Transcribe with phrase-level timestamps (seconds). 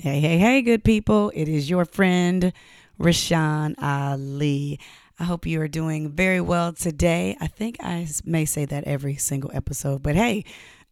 [0.00, 1.32] Hey, hey, hey, good people.
[1.34, 2.52] It is your friend,
[3.00, 4.78] Rashawn Ali.
[5.18, 7.36] I hope you are doing very well today.
[7.40, 10.44] I think I may say that every single episode, but hey,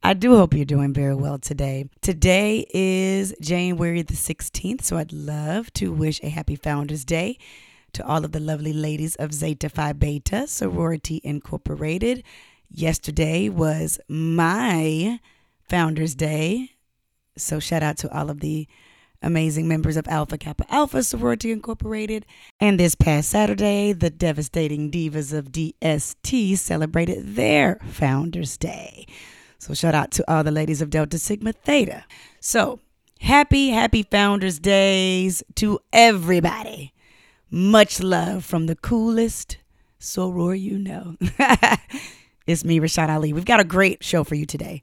[0.02, 1.88] I do hope you're doing very well today.
[2.00, 7.38] Today is January the 16th, so I'd love to wish a happy Founders Day
[7.92, 12.24] to all of the lovely ladies of Zeta Phi Beta Sorority Incorporated.
[12.72, 15.20] Yesterday was my
[15.68, 16.70] Founders Day,
[17.38, 18.66] so shout out to all of the
[19.22, 22.26] amazing members of Alpha Kappa Alpha Sorority Incorporated.
[22.60, 29.06] And this past Saturday, the devastating divas of DST celebrated their Founders Day.
[29.58, 32.04] So shout out to all the ladies of Delta Sigma Theta.
[32.40, 32.80] So
[33.20, 36.92] happy, happy Founders Days to everybody.
[37.50, 39.58] Much love from the coolest
[40.00, 41.16] soror you know.
[42.46, 43.32] it's me, Rashawn Ali.
[43.32, 44.82] We've got a great show for you today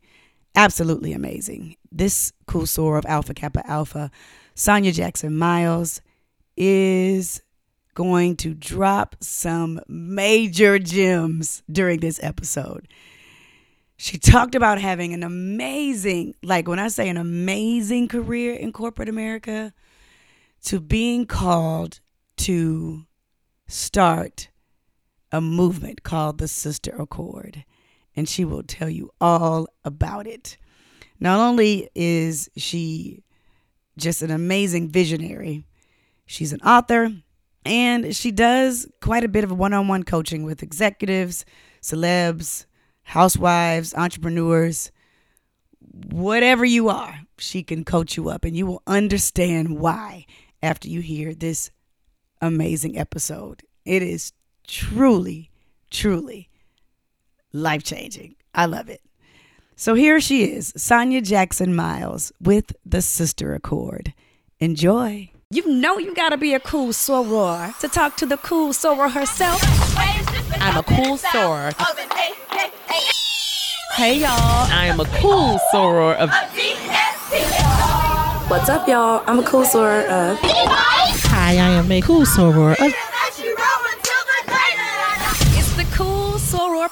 [0.56, 1.78] absolutely amazing.
[1.92, 4.12] This cool soror of Alpha Kappa Alpha,
[4.56, 6.02] Sonya Jackson Myles,
[6.56, 7.42] is
[7.94, 12.88] going to drop some major gems during this episode.
[13.98, 19.10] She talked about having an amazing, like when I say an amazing career in corporate
[19.10, 19.74] America,
[20.64, 22.00] to being called
[22.38, 23.06] to
[23.68, 24.50] start
[25.32, 27.66] a movement called the Sister Accord
[28.16, 30.58] and she will tell you all about it.
[31.20, 33.24] Not only is she
[33.98, 35.64] just an amazing visionary,
[36.26, 37.12] she's an author
[37.66, 41.46] and she does quite a bit of one on one coaching with executives,
[41.82, 42.66] celebs,
[43.04, 44.92] housewives, entrepreneurs,
[46.12, 47.22] whatever you are.
[47.38, 50.26] She can coach you up and you will understand why
[50.62, 51.72] after you hear this
[52.42, 53.64] amazing episode.
[53.86, 54.34] It is
[54.68, 55.52] truly,
[55.90, 56.50] truly
[57.54, 58.36] life changing.
[58.54, 59.02] I love it.
[59.76, 64.14] So here she is, Sonya Jackson Myles with the Sister Accord.
[64.60, 65.30] Enjoy.
[65.50, 69.62] You know you gotta be a cool soror to talk to the cool soror herself.
[70.60, 71.74] I'm a cool soror.
[73.96, 74.30] Hey y'all.
[74.72, 76.30] I am a cool soror of.
[78.50, 79.24] What's up, y'all?
[79.28, 80.38] I'm a cool soror of.
[80.42, 83.13] Hi, I am a cool soror of.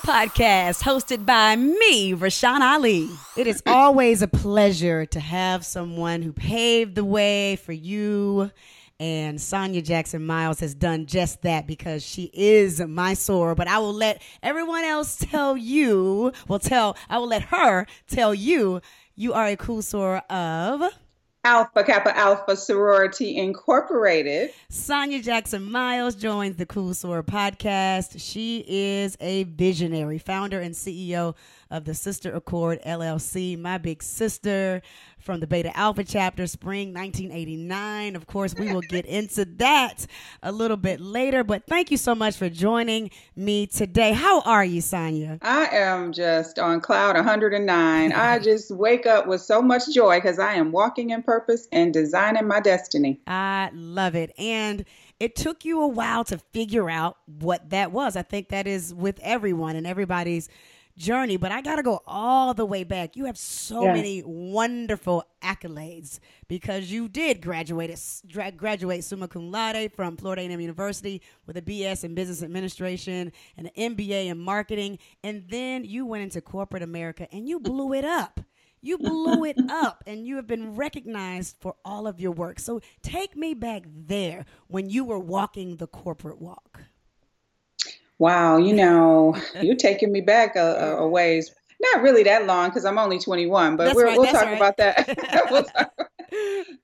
[0.01, 3.07] Podcast hosted by me, Rashawn Ali.
[3.38, 8.51] It is always a pleasure to have someone who paved the way for you.
[9.00, 13.56] And Sonya Jackson Myles has done just that because she is my soror.
[13.56, 18.33] But I will let everyone else tell you, well, tell, I will let her tell
[18.33, 18.81] you,
[19.16, 20.91] you are a cool soror of.
[21.44, 24.52] Alpha Kappa Alpha Sorority Incorporated.
[24.69, 28.22] Sonya Jackson Myles joins the Cool Soror podcast.
[28.22, 31.34] She is a visionary, founder and CEO
[31.72, 34.82] of the Sister Accord LLC, my big sister
[35.18, 38.16] from the Beta Alpha chapter, spring 1989.
[38.16, 40.06] Of course, we will get into that
[40.44, 44.14] a little bit later, but thank you so much for joining me today.
[44.14, 45.40] How are you, Sonya?
[45.42, 48.12] I am just on cloud 109.
[48.12, 51.94] I just wake up with so much joy because I am walking in purpose and
[51.94, 53.22] designing my destiny.
[53.28, 54.34] I love it.
[54.38, 54.86] And
[55.20, 58.16] it took you a while to figure out what that was.
[58.16, 60.50] I think that is with everyone and everybody's
[61.01, 63.16] journey, but I got to go all the way back.
[63.16, 63.95] You have so yes.
[63.95, 67.97] many wonderful accolades because you did graduate
[68.56, 73.72] graduate summa cum laude from Florida A&M University with a BS in Business Administration and
[73.75, 78.06] an MBA in Marketing, and then you went into corporate America and you blew it
[78.06, 78.39] up.
[78.81, 82.59] You blew it up and you have been recognized for all of your work.
[82.59, 86.81] So take me back there when you were walking the corporate walk.
[88.22, 91.56] Wow, you know, you're taking me back a, a ways.
[91.80, 94.56] Not really that long because I'm only 21, but right, we'll talk right.
[94.56, 95.48] about that.
[95.52, 95.92] we'll talk.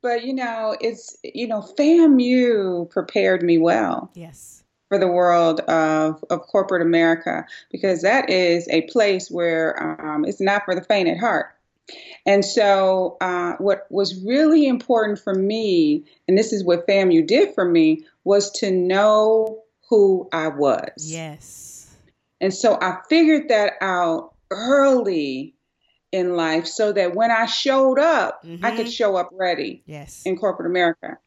[0.02, 4.12] But you know, it's you know, FAMU prepared me well.
[4.14, 4.64] Yes.
[4.90, 10.42] For the world of, of corporate America, because that is a place where um, it's
[10.42, 11.47] not for the faint at heart.
[12.26, 17.53] And so, uh, what was really important for me, and this is what FAMU did
[17.53, 20.91] for me, was to know who I was.
[20.97, 21.95] Yes.
[22.39, 25.55] And so I figured that out early
[26.11, 28.63] in life so that when I showed up, mm-hmm.
[28.63, 28.91] I could mm-hmm.
[28.91, 30.23] show up ready yes.
[30.25, 31.17] in corporate America.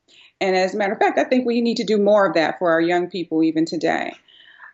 [0.41, 2.59] And as a matter of fact, I think we need to do more of that
[2.59, 4.15] for our young people even today.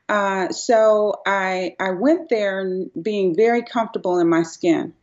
[0.09, 4.95] Uh, so I I went there being very comfortable in my skin,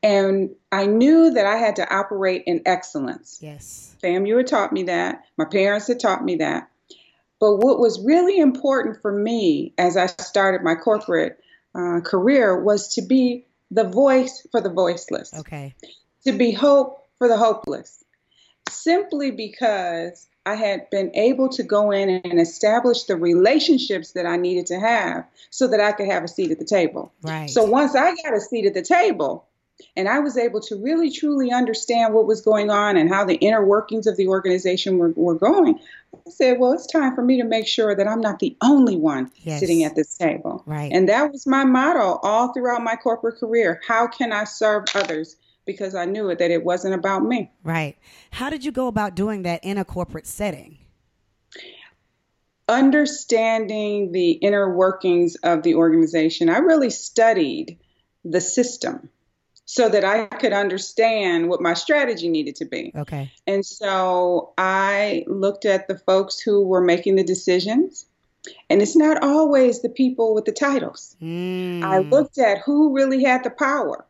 [0.00, 3.40] and I knew that I had to operate in excellence.
[3.42, 5.24] Yes, FAMU had taught me that.
[5.36, 6.70] My parents had taught me that.
[7.42, 11.40] But what was really important for me as I started my corporate
[11.74, 15.34] uh, career was to be the voice for the voiceless.
[15.34, 15.74] Okay.
[16.24, 18.04] To be hope for the hopeless.
[18.68, 24.36] simply because I had been able to go in and establish the relationships that I
[24.36, 27.12] needed to have so that I could have a seat at the table.
[27.22, 27.50] Right.
[27.50, 29.48] So once I got a seat at the table
[29.96, 33.34] and I was able to really truly understand what was going on and how the
[33.34, 35.78] inner workings of the organization were, were going,
[36.14, 38.96] I said, well, it's time for me to make sure that I'm not the only
[38.96, 39.60] one Yes.
[39.60, 40.62] sitting at this table.
[40.66, 40.92] Right.
[40.92, 43.80] And that was my motto all throughout my corporate career.
[43.86, 45.36] How can I serve others?
[45.64, 47.50] Because I knew it that it wasn't about me.
[47.62, 47.96] Right.
[48.32, 50.78] How did you go about doing that in a corporate setting?
[52.68, 57.78] understanding the inner workings of the organization, I really studied
[58.24, 59.10] the system
[59.72, 62.92] so that I could understand what my strategy needed to be.
[62.94, 63.32] Okay.
[63.46, 68.04] And so I looked at the folks who were making the decisions.
[68.68, 71.16] And it's not always the people with the titles.
[71.22, 71.82] Mm.
[71.84, 74.04] I looked at who really had the power,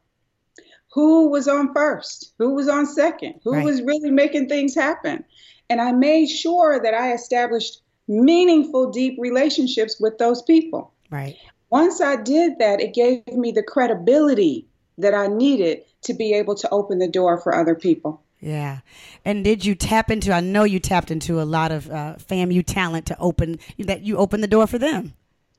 [0.93, 3.65] who was on first, who was on second, who Right.
[3.65, 5.23] was really making things happen.
[5.71, 10.91] And I made sure that I established meaningful, deep relationships with those people.
[11.09, 11.37] Right.
[11.71, 14.67] Once I did that, it gave me the credibility
[14.99, 18.23] that I needed to be able to open the door for other people.
[18.41, 18.81] Yeah.
[19.25, 22.67] And did you tap into, I know you tapped into a lot of uh, FAMU
[22.67, 25.15] talent to open, that you opened the door for them.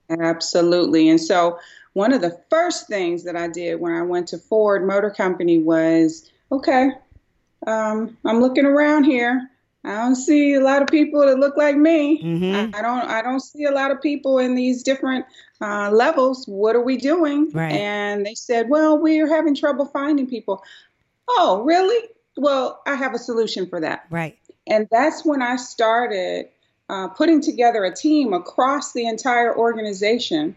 [0.09, 1.09] Absolutely.
[1.09, 1.59] And so,
[1.93, 5.59] one of the first things that I did when I went to Ford Motor Company
[5.59, 6.89] was okay,
[7.67, 9.49] um, I'm looking around here.
[9.85, 12.21] I don't see a lot of people that look like me.
[12.23, 12.73] Mhm.
[12.73, 13.09] I, I don't.
[13.09, 15.25] I don't see a lot of people in these different
[15.61, 16.45] uh, levels.
[16.47, 17.49] What are we doing?
[17.51, 17.73] Right.
[17.73, 20.63] And they said, well, we're having trouble finding people.
[21.27, 22.09] Oh, really?
[22.37, 24.05] Well, I have a solution for that.
[24.09, 24.37] Right.
[24.67, 26.47] And that's when I started
[26.89, 30.55] uh, putting together a team across the entire organization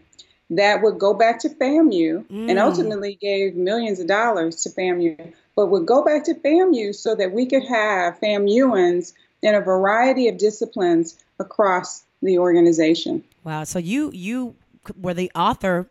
[0.49, 2.61] that would go back to FAMU and Mm.
[2.61, 7.33] ultimately gave millions of dollars to FAMU, but would go back to FAMU so that
[7.33, 13.23] we could have FAMUans in a variety of disciplines across the organization.
[13.43, 13.63] Wow.
[13.63, 14.55] So you, you
[14.95, 15.89] were the author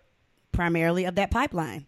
[0.52, 1.84] primarily of that pipeline.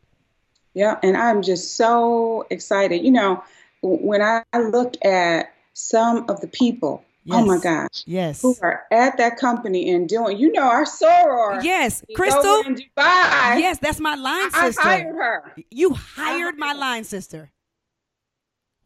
[0.74, 3.04] Yeah, and I'm just so excited.
[3.04, 3.44] You know,
[3.80, 8.42] when I look at some of the people, oh my gosh, Yes.
[8.42, 11.62] who are at that company and doing, you know, our soror.
[11.62, 12.02] Yes.
[12.16, 12.62] Crystal.
[12.66, 13.60] in Dubai.
[13.60, 14.80] Yes, that's my line sister.
[14.82, 15.52] I hired her.
[15.70, 17.52] You hired my line sister.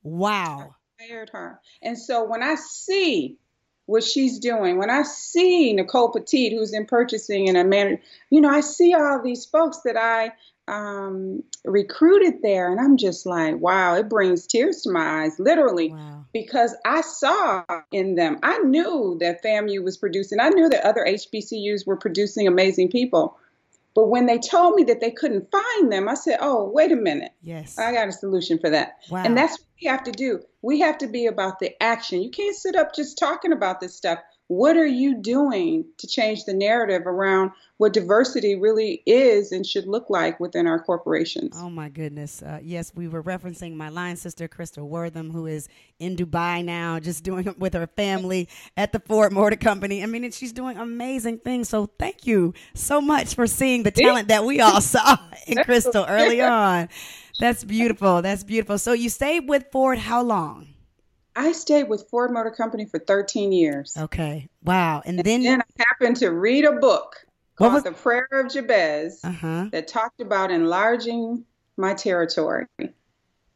[0.02, 0.74] Wow.
[1.00, 1.60] hired her.
[1.82, 3.38] And so when I see
[3.86, 8.00] what she's doing, when I see Nicole Petit, who's in purchasing and a manager,
[8.30, 10.32] you know, I see all these folks that I
[10.68, 15.92] um, recruited there, and I'm just like, wow, it brings tears to my eyes, literally.
[15.92, 16.26] Wow.
[16.32, 21.04] Because I saw in them, I knew that FAMU was producing, I knew that other
[21.06, 23.36] HBCUs were producing amazing people.
[23.94, 26.96] But when they told me that they couldn't find them, I said, oh, wait a
[26.96, 27.32] minute.
[27.42, 27.78] Yes.
[27.78, 28.96] I got a solution for that.
[29.10, 29.22] Wow.
[29.24, 30.40] And that's what we have to do.
[30.62, 32.22] We have to be about the action.
[32.22, 34.18] You can't sit up just talking about this stuff.
[34.52, 39.86] What are you doing to change the narrative around what diversity really is and should
[39.86, 41.56] look like within our corporations?
[41.58, 42.42] Oh my goodness.
[42.42, 47.00] Uh, yes, we were referencing my line sister, Crystal Wortham, who is in Dubai now,
[47.00, 48.46] just doing it with her family
[48.76, 50.02] at the Ford Motor Company.
[50.02, 51.70] I mean, she's doing amazing things.
[51.70, 55.16] So thank you so much for seeing the talent that we all saw
[55.46, 56.90] in Crystal early on.
[57.40, 58.20] That's beautiful.
[58.20, 58.76] That's beautiful.
[58.76, 60.71] So you stayed with Ford how long?
[61.34, 63.96] I stayed with Ford Motor Company for 13 years.
[63.98, 64.48] Okay.
[64.64, 65.02] Wow.
[65.04, 67.16] And then, Then I happened to read a book
[67.56, 69.20] called was- The Prayer of Jabez.
[69.24, 69.66] uh huh.
[69.72, 71.44] that talked about enlarging
[71.76, 72.66] my territory.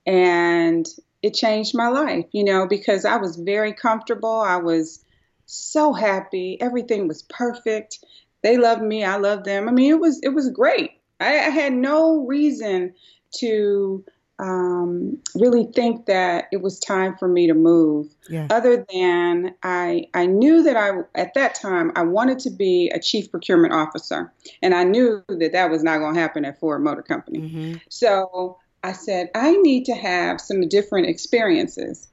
[0.07, 0.87] And
[1.23, 4.41] it changed my life, you know, because I was very comfortable.
[4.41, 5.05] I was
[5.47, 6.59] so happy.
[6.61, 8.05] Everything was perfect.
[8.43, 9.05] They loved me.
[9.05, 9.69] I loved them.
[9.69, 10.93] I mean, it was it was great.
[11.19, 12.95] I, I had no reason
[13.39, 14.05] to
[14.39, 18.47] um, really think that it was time for me to move Yeah.
[18.51, 23.01] other than I I knew that I at that time I wanted to be a
[23.01, 26.83] chief procurement officer and I knew that that was not going to happen at Ford
[26.83, 27.49] Motor Company.
[27.49, 32.09] hmm So I said I need to have some different experiences.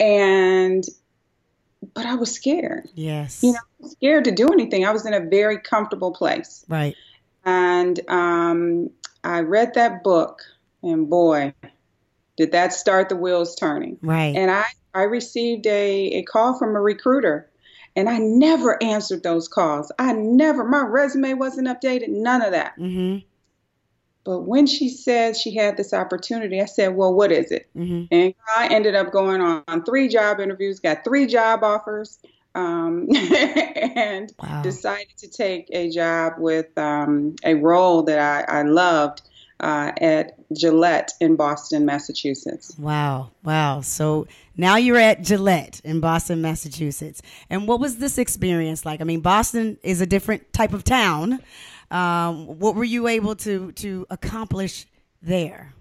[0.00, 0.84] And
[1.94, 2.88] but I was scared.
[2.94, 3.42] Yes.
[3.42, 4.84] You know, scared to do anything.
[4.84, 6.64] I was in a very comfortable place.
[6.68, 6.96] Right.
[7.44, 8.90] And um,
[9.24, 10.42] I read that book
[10.82, 11.54] and boy,
[12.36, 13.98] did that start the wheels turning.
[14.02, 14.34] Right.
[14.36, 17.50] And I, I received a, a call from a recruiter
[17.96, 19.90] and I never answered those calls.
[19.98, 22.76] I never, my resume wasn't updated, none of that.
[22.78, 23.24] mm-hmm.
[24.24, 27.66] But when she said she had this opportunity, I said, Well, what is it?
[27.74, 28.04] Mm-hmm.
[28.10, 32.18] And I ended up going on, on three job interviews, got three job offers,
[32.54, 34.62] um, and Wow.
[34.62, 39.22] decided to take a job with um, a role that I, I loved
[39.60, 42.74] uh, at Gillette in Boston, Massachusetts.
[42.78, 43.80] Wow, wow.
[43.80, 44.26] So
[44.56, 47.20] now you're at Gillette in Boston, Massachusetts.
[47.50, 49.00] And what was this experience like?
[49.00, 51.40] I mean, Boston is a different type of town.
[51.90, 54.86] Um, what were you able to to accomplish
[55.22, 55.74] there?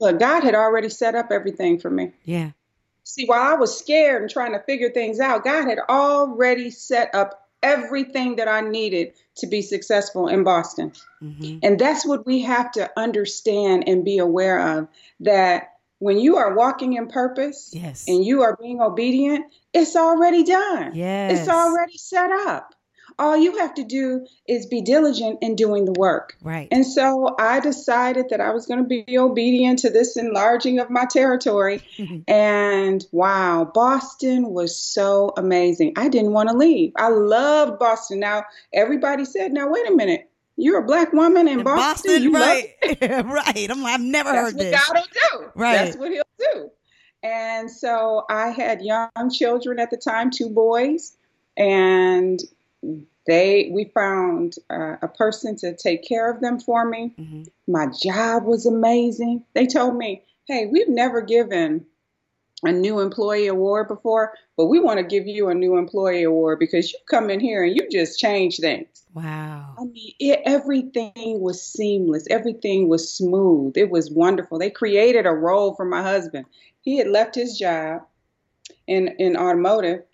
[0.00, 2.12] Look, God had already set up everything for me.
[2.24, 2.52] Yeah.
[3.04, 7.14] See, while I was scared and trying to figure things out, God had already set
[7.14, 10.92] up everything that I needed to be successful in Boston.
[11.22, 11.58] Mm-hmm.
[11.62, 14.88] And that's what we have to understand and be aware of
[15.20, 18.06] that when you are walking in purpose Yes.
[18.08, 20.94] and you are being obedient, it's already done.
[20.94, 21.40] Yes.
[21.40, 22.74] It's already set up.
[23.20, 26.38] All you have to do is be diligent in doing the work.
[26.42, 26.68] Right.
[26.72, 30.88] And so I decided that I was going to be obedient to this enlarging of
[30.88, 31.82] my territory.
[32.28, 35.92] and wow, Boston was so amazing.
[35.96, 36.92] I didn't want to leave.
[36.96, 38.20] I loved Boston.
[38.20, 40.30] Now, everybody said, now, wait a minute.
[40.56, 42.22] You're a black woman in, In Boston.
[42.22, 43.00] You love right.
[43.00, 43.70] right.
[43.70, 44.72] I'm, I've never that's heard this.
[44.72, 44.94] That's what.
[44.94, 45.50] God will do.
[45.54, 45.72] Right.
[45.76, 46.70] That's what He'll do.
[47.22, 51.16] And so I had young children at the time, two boys,
[51.56, 52.40] and
[53.26, 57.14] they we found uh, a person to take care of them for me.
[57.18, 57.48] Mhm.
[57.66, 59.44] My job was amazing.
[59.54, 61.86] They told me, "Hey, we've never given
[62.62, 66.58] a new employee award before, but we want to give you a new employee award
[66.58, 69.74] because you come in here and you just change things." Wow.
[69.78, 72.26] I mean, it, everything was seamless.
[72.30, 73.76] Everything was smooth.
[73.76, 74.58] It was wonderful.
[74.58, 76.46] They created a role for my husband.
[76.82, 78.02] He had left his job
[78.86, 80.04] in in automotive.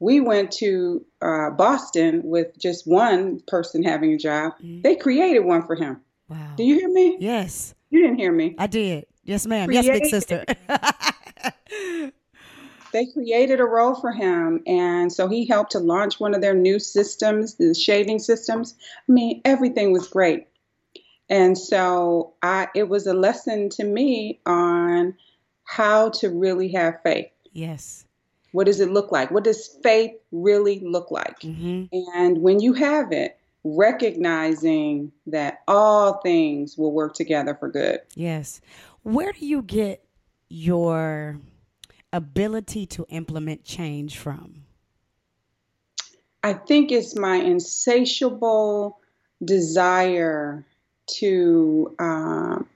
[0.00, 4.52] We went to uh, Boston with just one person having a job.
[4.62, 4.82] Mhm.
[4.82, 6.00] They created one for him.
[6.28, 6.54] Wow.
[6.56, 7.16] Do you hear me?
[7.20, 8.54] Yes, You didn't hear me.
[8.58, 9.06] I did.
[9.24, 9.70] Yes, ma'am.
[9.72, 10.44] Yes, big sister.
[12.90, 16.54] They created a role for him, and so he helped to launch one of their
[16.54, 18.74] new systems, the shaving systems.
[19.08, 20.46] I mean, everything was great.
[21.28, 25.14] And so I it was a lesson to me on
[25.64, 27.28] how to really have faith.
[27.52, 28.06] yes.
[28.58, 29.30] What does it look like?
[29.30, 31.40] What does faith really look like?
[31.42, 38.00] hmm And when you have it, recognizing that all things will work together for good.
[38.16, 38.60] Yes.
[39.04, 40.04] Where do you get
[40.48, 41.38] your
[42.12, 44.64] ability to implement change from?
[46.42, 48.98] I think it's my insatiable
[49.44, 50.66] desire
[51.18, 52.68] to um,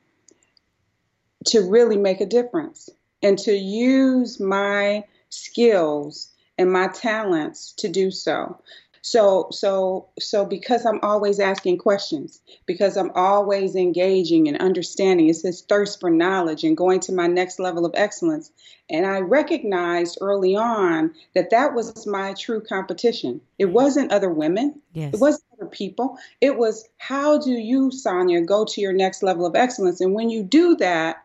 [1.46, 2.88] to really make a difference
[3.20, 8.60] and to use my skills and my talents to do so.
[9.04, 15.42] So so so because I'm always asking questions, because I'm always engaging and understanding, it's
[15.42, 18.52] this thirst for knowledge and going to my next level of excellence.
[18.88, 23.40] And I recognized early on that that was my true competition.
[23.58, 24.80] It wasn't other women.
[24.92, 25.14] Yes.
[25.14, 26.16] It wasn't other people.
[26.40, 30.00] It was how do you, Sonya, go to your next level of excellence?
[30.00, 31.24] And when you do that,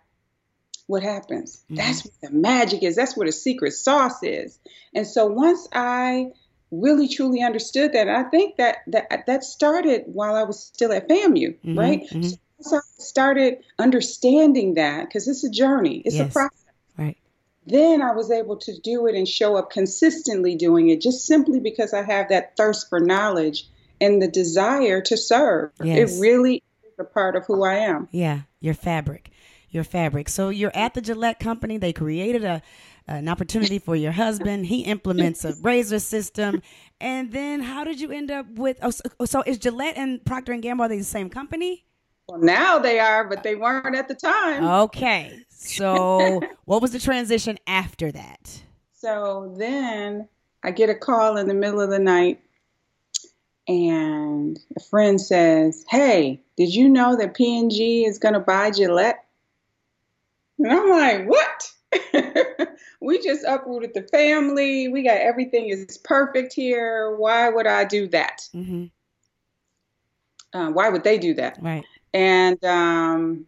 [0.88, 1.64] what happens?
[1.70, 1.76] Mhm.
[1.78, 2.96] That's what the magic is.
[2.96, 4.58] That's where the secret sauce is.
[4.94, 6.32] And so once I
[6.72, 11.08] really truly understood that, I think that that that started while I was still at
[11.08, 12.02] FAMU, Mhm, right?
[12.10, 12.24] mhm.
[12.32, 16.30] So once I started understanding that, because it's a journey, it's Yes.
[16.30, 16.52] a process
[16.98, 17.18] Right.
[17.66, 21.60] then I was able to do it and show up consistently doing it just simply
[21.60, 23.68] because I have that thirst for knowledge
[24.00, 25.72] and the desire to serve.
[25.84, 26.18] Yes.
[26.18, 28.08] It really is a part of who I am.
[28.12, 29.30] Yeah, your fabric,
[29.70, 30.30] your fabric.
[30.30, 31.78] So you're at the Gillette company.
[31.78, 32.62] They created a
[33.08, 34.66] an opportunity for your husband.
[34.66, 36.62] He implements a razor system,
[37.00, 38.78] and then how did you end up with?
[38.82, 41.86] Oh, so, oh, so is Gillette and Procter and Gamble are they the same company?
[42.28, 44.66] Well, now they are, but they weren't at the time.
[44.66, 48.62] Okay, so what was the transition after that?
[48.94, 50.28] So then
[50.64, 52.42] I get a call in the middle of the night,
[53.70, 59.24] and a friend says, "Hey, did you know that P&G is going to buy Gillette?"
[60.60, 62.68] And I'm like, "What?"
[63.02, 64.88] we just uprooted the family.
[64.88, 67.16] We got everything is perfect here.
[67.16, 68.48] Why would I do that?
[68.52, 68.86] hmm
[70.54, 71.58] Uh, why would they do that?
[71.62, 71.84] Right.
[72.14, 73.46] And um,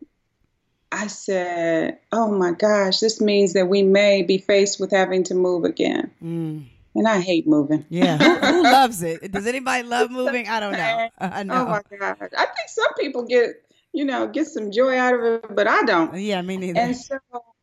[0.91, 5.35] I said, "Oh my gosh, this means that we may be faced with having to
[5.35, 6.65] move again." Mm.
[6.95, 7.85] And I hate moving.
[7.89, 8.17] Yeah.
[8.17, 9.31] Who, who loves it?
[9.31, 10.47] Does anybody love moving?
[10.47, 11.09] I don't know.
[11.19, 11.53] I know.
[11.53, 12.17] Oh my God.
[12.37, 13.63] I think some people get,
[13.93, 16.15] you know, get some joy out of it, but I don't.
[16.15, 16.79] yeah, me neither.
[16.79, 17.17] And so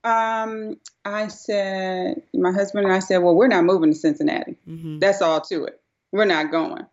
[0.05, 4.57] um, I said, my husband and I said, well, we're not moving to Cincinnati.
[4.65, 5.81] hmm That's all to it.
[6.13, 6.87] We're not going.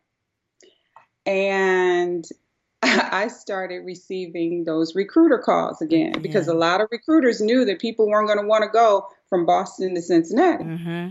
[1.26, 2.26] And
[2.84, 6.54] I started receiving those recruiter calls again because Yeah.
[6.54, 9.96] a lot of recruiters knew that people weren't going to want to go from Boston
[9.96, 10.64] to Cincinnati.
[10.64, 11.10] hmm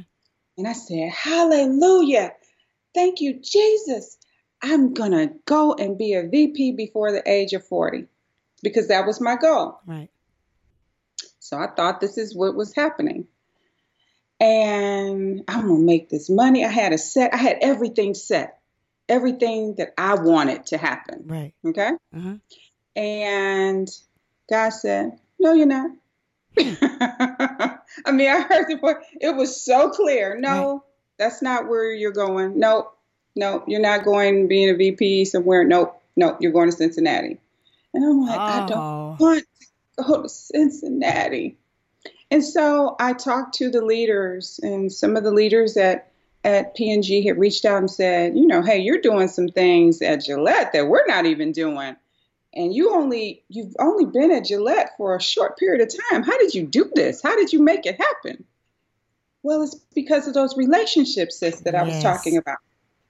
[0.59, 2.33] And I said, Hallelujah.
[2.95, 4.19] Thank you, Jesus.
[4.63, 8.07] I'm going to go and be a VP before the age of 40.
[8.63, 9.79] Because that was my goal.
[9.87, 10.09] Right.
[11.39, 13.27] So I thought this is what was happening.
[14.41, 16.65] And I'm going to make this money.
[16.65, 18.59] I had a set, I had everything set,
[19.09, 21.25] everything that I wanted to happen.
[21.27, 21.55] Right.
[21.65, 21.91] Okay.
[22.17, 22.35] Uh-huh.
[22.97, 23.89] And
[24.49, 25.91] God said, No, you're not.
[26.59, 28.97] I mean, I heard the voice.
[29.21, 30.39] It was so clear.
[30.39, 30.85] No,
[31.19, 32.59] that's not where you're going.
[32.59, 32.97] Nope.
[33.35, 33.65] Nope.
[33.69, 35.65] You're not going being a VP somewhere.
[35.65, 36.01] Nope.
[36.17, 36.39] Nope.
[36.41, 37.39] You're going to Cincinnati.
[37.95, 39.17] And I'm like, I don't Oh.
[39.19, 39.45] want
[39.99, 41.57] to go to Cincinnati.
[42.31, 46.09] And so I talked to the leaders, and some of the leaders at
[46.45, 50.25] at P&G had reached out and said, you know, hey, you're doing some things at
[50.25, 51.95] Gillette that we're not even doing.
[52.55, 56.23] And you only you've only been at Gillette for a short period of time.
[56.25, 57.23] How did you do this?
[57.23, 58.45] How did you make it happen?
[59.45, 62.03] Well, it's because of those relationships, sis, that I was Yes.
[62.03, 62.59] talking about.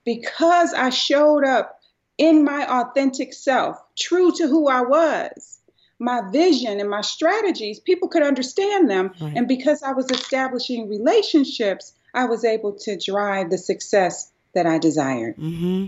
[0.04, 1.80] Because I showed up
[2.18, 5.58] in my authentic self, true to who I was.
[5.98, 9.12] My vision and my strategies, people could understand them.
[9.20, 9.36] Right.
[9.36, 14.78] And because I was establishing relationships, I was able to drive the success that I
[14.78, 15.36] desired.
[15.36, 15.86] Mm-hmm.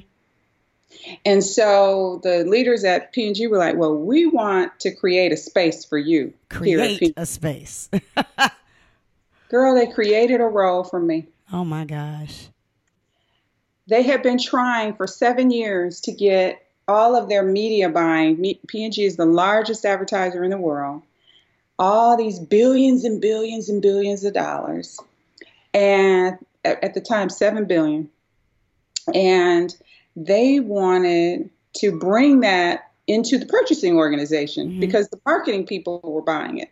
[1.25, 5.85] And so the leaders at P&G were like, "Well, we want to create a space
[5.85, 7.90] for you here at Create P&G." a space.
[9.49, 11.26] Girl, they created a role for me.
[11.52, 12.49] oh my gosh.
[13.86, 18.36] They had been trying for seven years to get all of their media buying.
[18.66, 21.02] P&G is the largest advertiser in the world.
[21.78, 24.98] All these billions and billions and billions of dollars,
[25.72, 28.08] and at, the time, seven billion.
[29.12, 29.74] And
[30.16, 34.80] they wanted to bring that into the purchasing organization Mhm.
[34.80, 36.70] because the marketing people were buying it.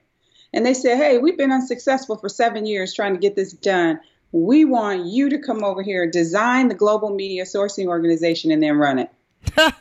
[0.55, 4.01] And they said, Hey, we've been unsuccessful for seven years trying to get this done.
[4.33, 8.77] We want you to come over here, design the global media sourcing organization, and then
[8.77, 9.11] run it.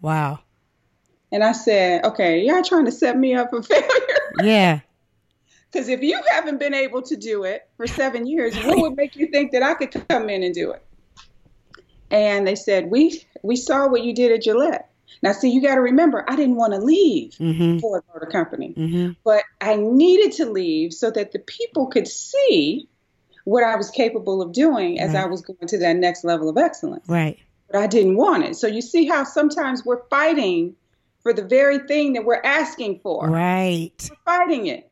[0.00, 0.40] Wow.
[1.32, 3.88] And I said, Okay, y'all trying to set me up for failure?
[4.42, 4.80] Yeah.
[5.72, 9.16] Because if you haven't been able to do it for seven years, what would make
[9.16, 10.82] you think that I could come in and do it?
[12.10, 14.90] And they said, We we saw what you did at Gillette.
[15.22, 17.78] Now, see, you got to remember, I didn't want to leave Mm-hmm.
[17.78, 19.12] Ford Motor Company, Mm-hmm.
[19.24, 22.88] but I needed to leave so that the people could see
[23.44, 26.56] what I was capable of doing as I was going to that next level of
[26.56, 27.06] excellence.
[27.08, 27.38] Right.
[27.70, 28.56] But I didn't want it.
[28.56, 30.76] So you see how sometimes we're fighting
[31.22, 33.28] for the very thing that we're asking for.
[33.28, 33.92] Right.
[34.10, 34.90] We're fighting it.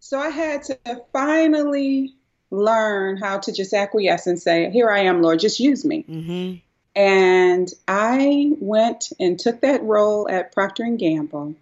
[0.00, 0.78] So I had to
[1.12, 2.14] finally
[2.50, 6.04] learn how to just acquiesce and say, Here I am, Lord, just use me.
[6.08, 6.54] Mm-hmm.
[6.98, 11.54] And I went and took that role at Procter and Gamble.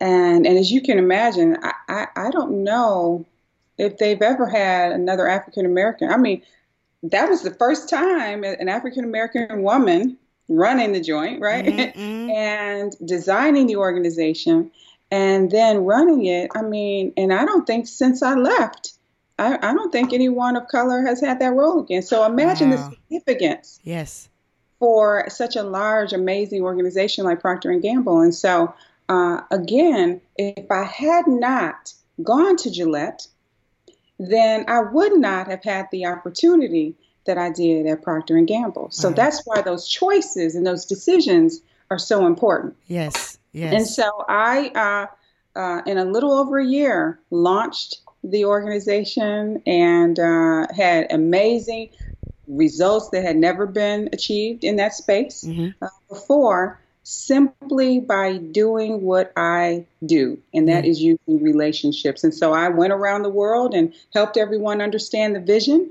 [0.00, 3.26] And and as you can imagine, I, I, I don't know
[3.78, 6.10] if they've ever had another African American.
[6.10, 6.42] I mean,
[7.04, 11.64] that was the first time an African American woman running the joint, right?
[11.64, 12.30] Mhm.
[12.34, 14.70] and designing the organization
[15.10, 16.50] and then running it.
[16.54, 18.92] I mean, and I don't think since I left,
[19.38, 22.02] I, I don't think anyone of color has had that role again.
[22.02, 22.76] So imagine Wow.
[22.76, 24.28] the significance Yes.
[24.80, 28.20] for such a large, amazing organization like Procter and Gamble.
[28.20, 28.74] And so,
[29.08, 33.26] uh, again, if I had not gone to Gillette,
[34.18, 38.88] then I would not have had the opportunity that I did at Procter and Gamble.
[38.90, 39.16] So Right.
[39.16, 42.74] that's why those choices and those decisions are so important.
[42.86, 43.38] Yes.
[43.52, 43.72] Yes.
[43.74, 45.08] And so I,
[45.54, 51.90] uh, uh, in a little over a year, launched the organization and uh, had amazing
[52.46, 55.74] results that had never been achieved in that space Mhm.
[55.82, 60.88] uh, before simply by doing what I do, and that Mm.
[60.98, 62.22] using relationships.
[62.22, 65.90] And so I went around the world and helped everyone understand the vision.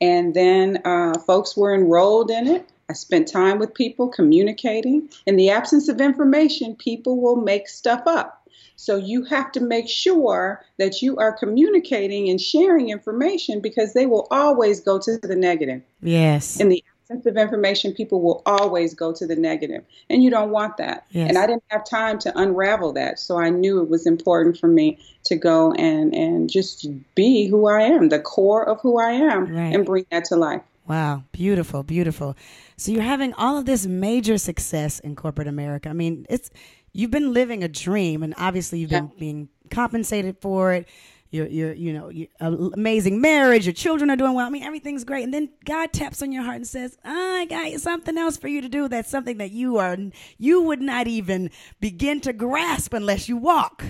[0.00, 2.64] And then uh, folks were enrolled in it.
[2.88, 5.10] I spent time with people communicating.
[5.26, 8.48] In the absence of information, people will make stuff up.
[8.76, 14.06] So you have to make sure that you are communicating and sharing information because they
[14.06, 15.82] will always go to the negative.
[16.02, 16.58] yes.
[16.58, 20.50] In the absence of information, people will always go to the negative, and you don't
[20.50, 21.06] want that.
[21.10, 21.28] Yes.
[21.28, 24.68] And I didn't have time to unravel that, so I knew it was important for
[24.68, 29.12] me to go and and just be who I am, the core of who I
[29.12, 29.74] am, Right.
[29.74, 30.62] and bring that to life.
[30.86, 32.36] Wow, beautiful, beautiful.
[32.76, 35.88] So you're having all of this major success in corporate America.
[35.88, 36.50] I mean, it's
[36.92, 40.88] you've been living a dream, and obviously you've been being compensated for it.
[41.34, 43.66] You're, you're, you know, amazing marriage.
[43.66, 44.46] Your children are doing well.
[44.46, 45.24] I mean, everything's great.
[45.24, 48.60] And then God taps on your heart and says, "I got something else for you
[48.60, 48.86] to do.
[48.86, 49.98] That's something that you are,
[50.38, 53.84] you would not even begin to grasp unless you walk."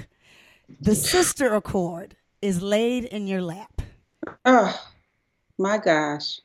[0.80, 3.82] The sister accord is laid in your lap.
[4.46, 4.82] Oh,
[5.58, 6.40] my gosh.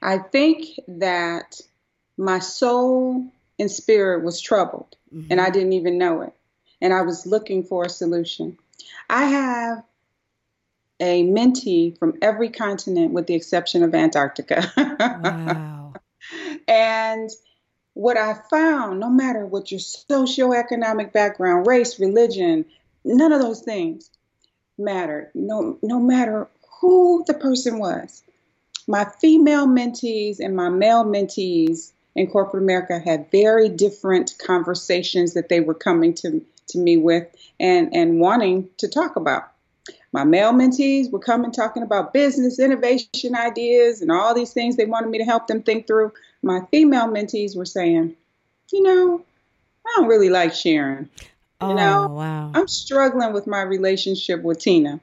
[0.00, 1.60] I think that
[2.16, 3.26] my soul
[3.58, 5.26] and spirit was troubled, Mhm.
[5.28, 6.32] and I didn't even know it.
[6.80, 8.56] And I was looking for a solution.
[9.10, 9.82] I have
[11.00, 14.72] a mentee from every continent with the exception of Antarctica.
[14.98, 15.94] Wow.
[16.66, 17.30] And
[17.94, 22.66] what I found, no matter what your socioeconomic background, race, religion,
[23.04, 24.10] none of those things
[24.76, 25.30] mattered.
[25.34, 26.48] No, no matter
[26.80, 28.22] who the person was.
[28.86, 35.48] My female mentees and my male mentees in corporate America had very different conversations that
[35.48, 37.26] they were coming to, to me with
[37.58, 39.50] and, and wanting to talk about.
[40.12, 44.86] My male mentees were coming talking about business innovation ideas and all these things they
[44.86, 46.12] wanted me to help them think through.
[46.42, 48.16] My female mentees were saying,
[48.72, 49.22] you know,
[49.86, 51.10] I don't really like Sharon.
[51.60, 52.52] Oh, know, wow.
[52.54, 55.00] I'm struggling with my relationship with Tina.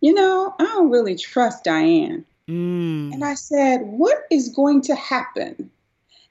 [0.00, 2.24] You know, I don't really trust Diane.
[2.48, 3.12] Mm.
[3.12, 5.70] And I said, what is going to happen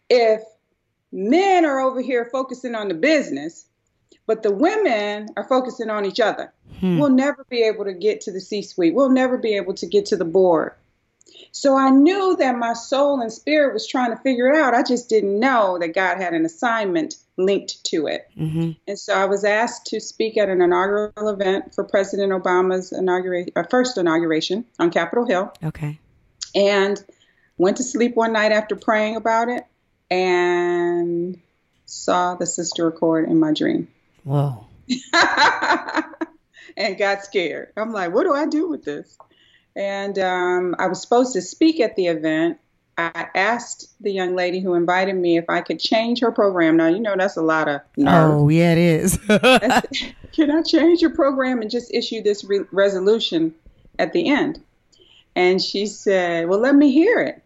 [0.09, 0.43] if
[1.11, 3.65] men are over here focusing on the business,
[4.25, 6.53] but the women are focusing on each other?
[6.79, 6.97] Hmm.
[6.97, 8.93] We'll never be able to get to the C suite.
[8.93, 10.73] We'll never be able to get to the board.
[11.51, 14.73] So I knew that my soul and spirit was trying to figure it out.
[14.73, 18.27] I just didn't know that God had an assignment linked to it.
[18.35, 22.91] hmm And so I was asked to speak at an inaugural event for President Obama's
[22.91, 25.99] inaugura- uh, first inauguration on Capitol Hill Okay.
[26.53, 27.03] and
[27.57, 29.65] went to sleep one night after praying about it
[30.11, 31.39] and
[31.85, 33.87] saw the Sister Accord in my dream
[34.29, 34.67] Whoa.
[36.77, 37.69] and got scared.
[37.75, 39.17] I'm like, what do I do with this?
[39.75, 42.59] And um, I was supposed to speak at the event.
[42.95, 46.77] I asked the young lady who invited me if I could change her program.
[46.77, 48.35] Now, you know, that's a lot of nerve.
[48.35, 49.17] Oh, yeah, it is.
[50.31, 53.55] Can I change your program and just issue this re- resolution
[53.97, 54.61] at the end?
[55.35, 57.41] And she said, Well, let me hear it.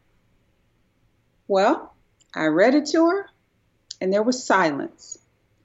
[1.48, 1.94] Well,
[2.36, 3.30] I read it to her,
[4.02, 5.18] and there was silence.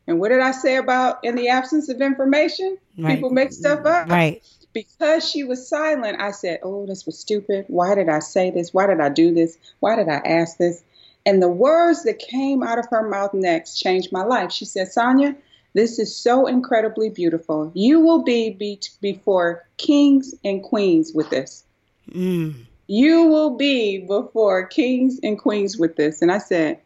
[0.09, 2.79] And what did I say about in the absence of information?
[2.97, 3.15] Right.
[3.15, 4.09] People make stuff up.
[4.09, 4.43] right.
[4.73, 7.67] Because she was silent, I said, Oh, this was stupid.
[7.69, 8.73] Why did I say this?
[8.73, 9.59] Why did I do this?
[9.81, 10.83] Why did I ask this?
[11.27, 14.51] And the words that came out of her mouth next changed my life.
[14.51, 15.37] She said, Sonya,
[15.75, 17.71] this is so incredibly beautiful.
[17.75, 21.65] You will be, be before kings and queens with this.
[22.11, 22.65] Mm.
[22.87, 26.23] You will be before kings and queens with this.
[26.23, 26.81] And I said,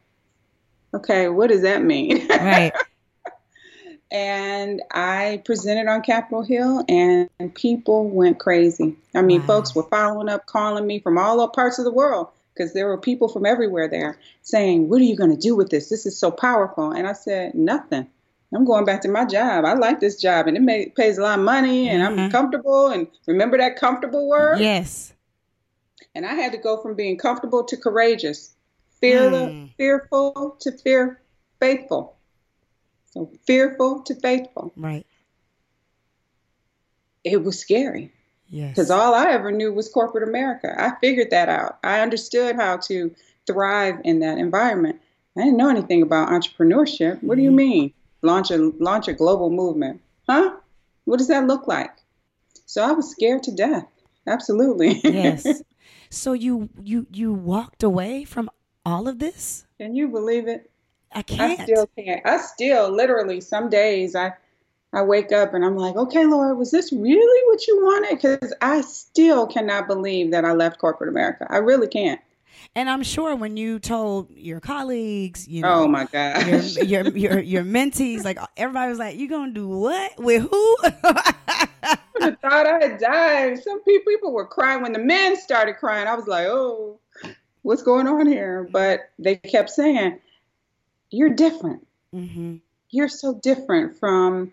[0.92, 2.26] Okay, what does that mean?
[2.28, 2.72] Right.
[4.12, 8.94] and I presented on Capitol Hill, and people went crazy.
[9.14, 9.46] I mean, Wow.
[9.46, 12.98] folks were following up, calling me from all parts of the world because there were
[12.98, 15.88] people from everywhere there saying, "What are you going to do with this?
[15.88, 18.06] This is so powerful." And I said, "Nothing.
[18.54, 19.64] I'm going back to my job.
[19.64, 22.30] I like this job, and it may, pays a lot of money, and I'm Mhm.
[22.30, 22.88] comfortable.
[22.88, 24.60] And remember that comfortable word?
[24.60, 25.14] Yes.
[26.14, 28.50] And I had to go from being comfortable to courageous,
[29.02, 29.68] Hmm.
[29.78, 31.18] fearful to fear,
[31.60, 32.11] faithful.
[33.12, 34.72] So fearful to faithful.
[34.76, 35.06] Right.
[37.24, 38.12] It was scary
[38.48, 38.70] Yes.
[38.70, 40.74] because all I ever knew was corporate America.
[40.76, 41.78] I figured that out.
[41.84, 43.14] I understood how to
[43.46, 45.00] thrive in that environment.
[45.36, 47.22] I didn't know anything about entrepreneurship.
[47.22, 47.54] What do you Mhm.
[47.54, 47.92] mean?
[48.22, 50.00] Launch a launch a global movement?
[50.28, 50.56] Huh?
[51.04, 51.90] What does that look like?
[52.66, 53.86] So I was scared to death.
[54.26, 55.00] Absolutely.
[55.04, 55.62] yes.
[56.10, 58.50] So you you you walked away from
[58.84, 59.66] all of this?
[59.78, 60.70] Can you believe it?
[61.14, 61.60] I can't.
[61.60, 62.20] I still can't.
[62.24, 64.32] I still literally some days I
[64.92, 68.10] I wake up and I'm like, okay, Lord, was this really what you wanted?
[68.10, 71.46] Because I still cannot believe that I left corporate America.
[71.48, 72.20] I really can't.
[72.74, 77.40] and I'm sure when you told your colleagues, you know, Oh my your, your your
[77.40, 80.76] your mentees, like everybody was like, "You gonna do what with who?"
[82.22, 83.62] I thought I had died.
[83.62, 86.06] Some people people were crying when the men started crying.
[86.06, 87.00] I was like, oh,
[87.62, 88.68] what's going on here?
[88.70, 90.20] But they kept saying,
[91.12, 91.86] you're different.
[92.12, 92.56] hmm
[92.92, 94.52] you're so different from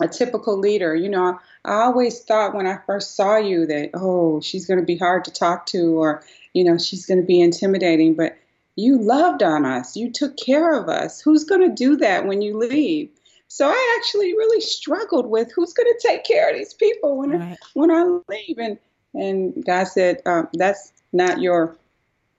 [0.00, 0.94] a typical leader.
[0.94, 4.86] You know, I always thought when I first saw you that, oh, she's going to
[4.86, 8.14] be hard to talk to or, you know, she's going to be intimidating.
[8.14, 8.36] But
[8.76, 11.20] you loved on us, you took care of us.
[11.20, 13.10] Who's going to do that when you leave?
[13.48, 17.40] So I actually really struggled with who's going to take care of these people when,
[17.40, 18.58] I, when I leave.
[18.58, 18.78] And,
[19.14, 21.78] and God said, um, that's not your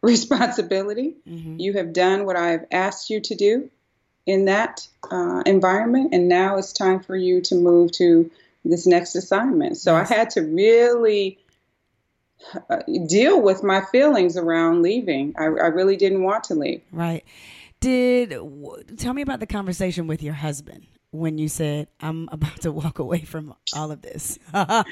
[0.14, 1.16] responsibility.
[1.28, 3.70] hmm You have done what I have asked you to do
[4.26, 8.30] in that uh, environment, and now it's time for you to move to
[8.64, 9.78] this next assignment.
[9.78, 10.12] So Yes.
[10.12, 11.38] I had to really
[12.70, 15.34] uh, deal with my feelings around leaving.
[15.38, 16.82] I, I really didn't want to leave.
[16.92, 17.24] Right.
[17.80, 22.62] Did w- tell me about the conversation with your husband when you said, "I'm about
[22.62, 24.40] to walk away from all of this."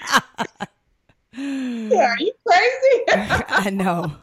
[1.36, 3.04] Yeah, are you crazy?
[3.66, 4.14] I know.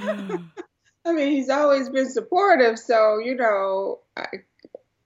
[1.04, 2.78] I mean, he's always been supportive.
[2.78, 4.26] So, you know, I,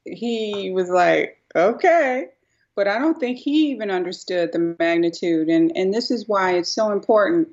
[0.05, 2.29] he was like, okay.
[2.75, 5.49] But I don't think he even understood the magnitude.
[5.49, 7.49] And, and this is why it's so important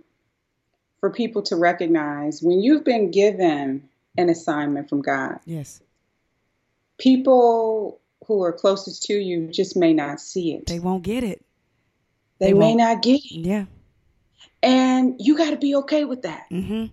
[0.99, 5.81] for people to recognize when you've been given an assignment from God, Yes.
[6.97, 10.65] people who are closest to you just may not see it.
[10.67, 11.43] They won't get it.
[12.39, 12.77] They, they may won't.
[12.77, 13.31] not get it.
[13.31, 13.65] Yeah.
[14.61, 16.45] And you got to be okay with that.
[16.51, 16.85] Mm-hmm.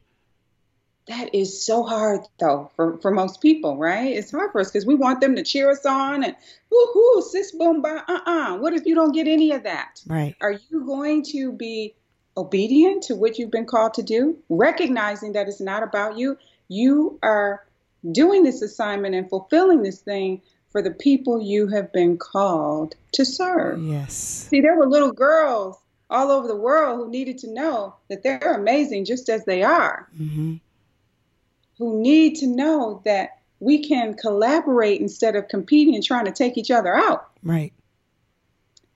[1.09, 4.17] That is so hard, though, for, for most people, right?
[4.17, 6.35] It's hard for us because we want them to cheer us on and
[6.73, 8.57] woohoo, sis, boom, ba, uh uh.
[8.59, 10.01] What if you don't get any of that?
[10.07, 10.35] Right.
[10.41, 11.95] Are you going to be
[12.37, 14.37] obedient to what you've been called to do?
[14.49, 16.39] Recognizing that it's not about you.
[16.69, 17.65] You are
[18.11, 23.25] doing this assignment and fulfilling this thing for the people you have been called to
[23.25, 23.81] serve.
[23.83, 24.15] Yes.
[24.51, 25.79] See, there were little girls
[26.11, 30.09] all over the world who needed to know that they're amazing just as they are,
[30.21, 30.57] Mm-hmm.
[31.79, 36.57] Who need to know that we can collaborate instead of competing and trying to take
[36.57, 37.29] each other out.
[37.43, 37.73] Right.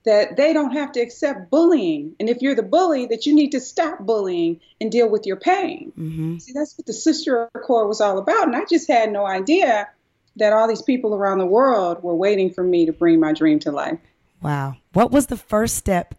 [0.05, 2.15] That they don't have to accept bullying.
[2.19, 5.37] And if you're the bully, that you need to stop bullying and deal with your
[5.37, 5.93] pain.
[5.99, 6.39] Mm-hmm.
[6.39, 8.47] See, that's what the Sister Accord was all about.
[8.47, 9.89] And I just had no idea
[10.37, 13.59] that all these people around the world were waiting for me to bring my dream
[13.61, 13.99] to life.
[14.41, 14.77] Wow.
[14.95, 16.15] What was the first step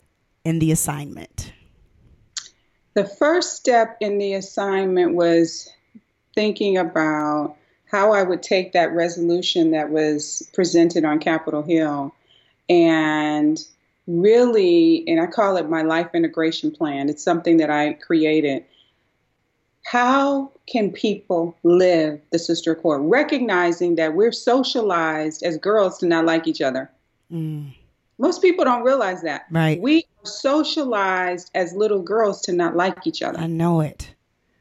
[0.45, 1.53] in the assignment?
[2.93, 5.69] The first step in the assignment was
[6.35, 7.55] thinking about
[7.89, 12.13] how I would take that resolution that was presented on Capitol Hill
[12.69, 13.59] and
[14.07, 17.09] really, and I call it my life integration plan.
[17.09, 18.63] It's something that I created.
[19.83, 26.25] How can people live the sister accord, recognizing that we're socialized as girls to not
[26.25, 26.89] like each other?
[27.31, 27.73] Mm.
[28.17, 29.47] Most people don't realize that.
[29.49, 29.81] Right.
[29.81, 33.39] We are socialized as little girls to not like each other.
[33.39, 34.13] I know it.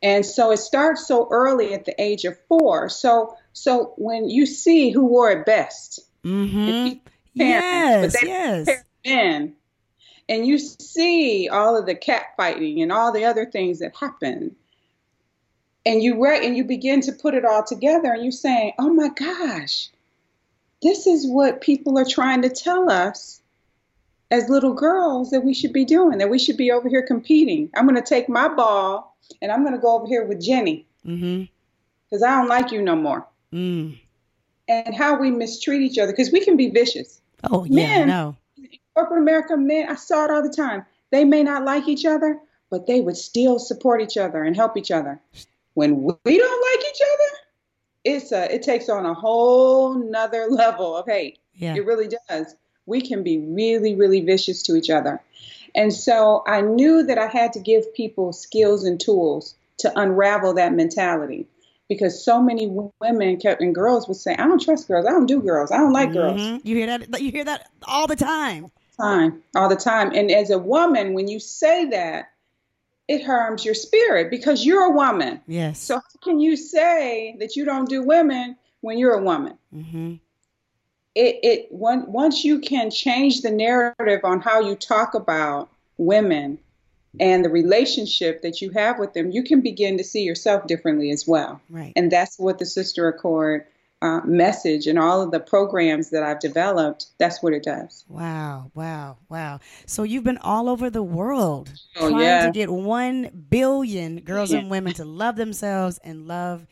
[0.03, 2.89] And so it starts so early at the age of four.
[2.89, 6.99] So so when you see who wore it best, Mm-hmm.
[7.39, 8.17] parents, Yes.
[8.21, 8.85] but Yes.
[9.07, 9.55] men,
[10.29, 14.55] and you see all of the cat fighting and all the other things that happen,
[15.87, 18.91] and you re- and you begin to put it all together, and you're saying, "Oh
[18.91, 19.89] my gosh,
[20.83, 23.41] this is what people are trying to tell us
[24.31, 26.19] as little girls that we should be doing.
[26.19, 27.71] That we should be over here competing.
[27.75, 29.10] I'm going to take my ball
[29.41, 31.45] and I'm going to go over here with Jenny Mm-hmm.
[32.05, 33.99] because I don't like you no more." Mm.
[34.69, 37.21] And how we mistreat each other because we can be vicious.
[37.51, 38.05] Oh yeah.
[38.05, 38.37] No.
[38.95, 40.85] corporate America men, I saw it all the time.
[41.11, 42.39] They may not like each other,
[42.71, 45.21] but they would still support each other and help each other.
[45.75, 47.37] When we don't like each other,
[48.05, 51.39] it's a it takes on a whole nother level of hate.
[51.55, 51.75] Yeah.
[51.75, 52.55] It really does.
[52.87, 55.21] We can be really, really vicious to each other.
[55.75, 60.55] And so I knew that I had to give people skills and tools to unravel
[60.55, 61.47] that mentality.
[61.89, 62.69] Because so many
[63.01, 65.07] women kept and girls would say, I don't trust girls.
[65.07, 65.73] I don't do girls.
[65.73, 66.61] I don't like girls Mhm.
[66.65, 67.21] You hear that?
[67.21, 68.71] You hear that all the time.
[68.97, 70.13] time, all the time.
[70.15, 72.31] And as a woman, when you say that,
[73.09, 75.41] it harms your spirit because you're a woman.
[75.49, 75.81] Yes.
[75.81, 79.59] So how can you say that you don't do women when you're a woman?
[79.75, 80.15] Mm-hmm.
[81.21, 86.59] It it one, once you can change the narrative on how you talk about women
[87.19, 91.11] and the relationship that you have with them, you can begin to see yourself differently
[91.11, 91.61] as well.
[91.69, 91.93] Right.
[91.97, 93.67] And that's what the Sister Accord
[94.03, 98.03] uh, message and all of the programs that I've developed, that's what it does.
[98.09, 99.61] Wow, wow, wow.
[99.85, 102.47] So you've been all over the world Oh, trying yeah.
[102.47, 104.61] to get 1 billion girls Yeah.
[104.61, 106.67] and women to love themselves and love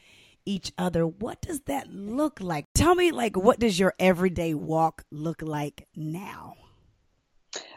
[0.49, 1.07] each other.
[1.07, 2.65] What does that look like?
[2.75, 6.57] Tell me like what does your everyday walk look like now?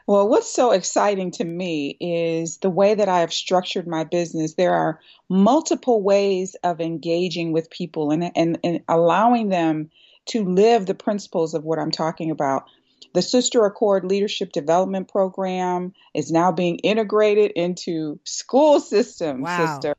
[0.07, 4.55] Well, what's so exciting to me is the way that I have structured my business.
[4.55, 9.89] There are multiple ways of engaging with people and, and, and allowing them
[10.27, 12.65] to live the principles of what I'm talking about.
[13.13, 19.65] The Sister Accord Leadership Development Program is now being integrated into school systems, Wow.
[19.65, 19.95] sister.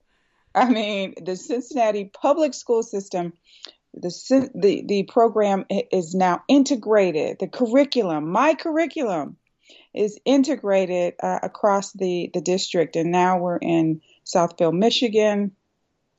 [0.54, 3.32] I mean, the Cincinnati public school system,
[3.94, 7.38] the, the, the program is now integrated.
[7.38, 9.36] The curriculum, my curriculum,
[9.94, 12.96] is integrated uh, across the, the district.
[12.96, 15.52] And now we're in Southfield, Michigan.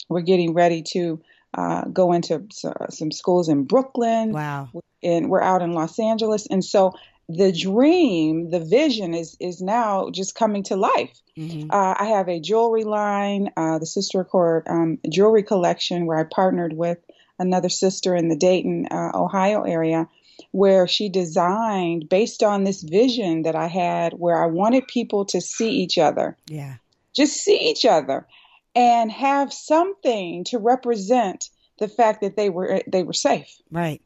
[0.10, 1.22] We're getting ready to
[1.56, 4.70] uh, go into uh, some schools in Brooklyn Wow.
[5.04, 6.48] and we're out in Los Angeles.
[6.48, 6.94] And so
[7.36, 11.22] the dream, the vision is is now just coming to life.
[11.38, 11.68] Mhm.
[11.72, 16.24] Uh, I have a jewelry line, uh, the Sister Accord um, jewelry collection, where I
[16.24, 17.00] partnered with
[17.40, 20.08] another sister in the Dayton, uh, Ohio area,
[20.52, 25.42] where she designed based on this vision that I had, where I wanted people to
[25.42, 26.76] see each other Yeah.
[27.14, 28.28] just see each other.
[28.76, 33.62] and have something to represent the fact that they were they were safe.
[33.70, 34.02] Right.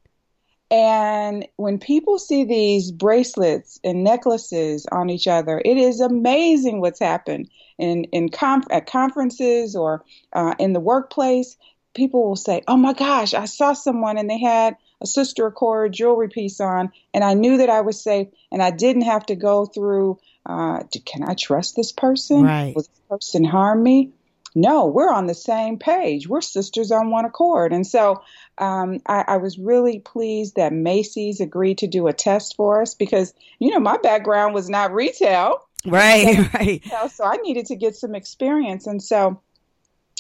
[0.69, 6.99] And when people see these bracelets and necklaces on each other, it is amazing what's
[6.99, 10.03] happened in in conf- at conferences or
[10.34, 11.56] uh, in the workplace.
[11.93, 15.93] People will say, "Oh my gosh, I saw someone and they had a sister Accord
[15.93, 19.36] jewelry piece on, and I knew that I was safe, and I didn't have to
[19.36, 20.19] go through.
[20.45, 22.43] Uh, can I trust this person?
[22.43, 22.73] Right.
[22.75, 24.12] Will this person harm me?
[24.58, 26.28] No, we're on the same page.
[26.28, 27.72] We're sisters on one accord.
[27.72, 28.24] And so
[28.58, 32.96] um, I, I, was really pleased that Macy's agreed to do a test for us
[32.96, 35.63] because, you know, my background was not retail.
[35.86, 36.84] Right, right.
[37.12, 38.88] So I needed to get some experience.
[38.88, 39.39] And so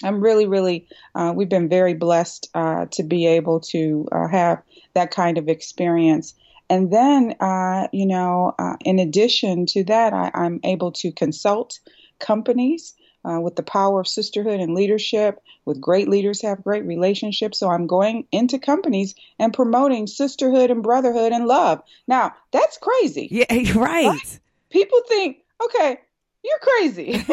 [0.03, 4.61] I'm really, really, uh, we've been very blessed uh, to be able to uh, have
[4.93, 6.35] that kind of experience.
[6.69, 11.79] And then, uh, you know, uh, in addition to that, I, I'm able to consult
[12.19, 12.93] companies
[13.25, 15.41] uh, with the power of sisterhood and leadership.
[15.65, 17.59] With great leaders have great relationships.
[17.59, 21.81] So I'm going into companies and promoting sisterhood and brotherhood and love.
[22.07, 23.27] Now that's crazy.
[23.31, 24.07] Yeah, right.
[24.07, 24.39] right?
[24.69, 25.99] People think, okay,
[26.43, 27.23] you're crazy.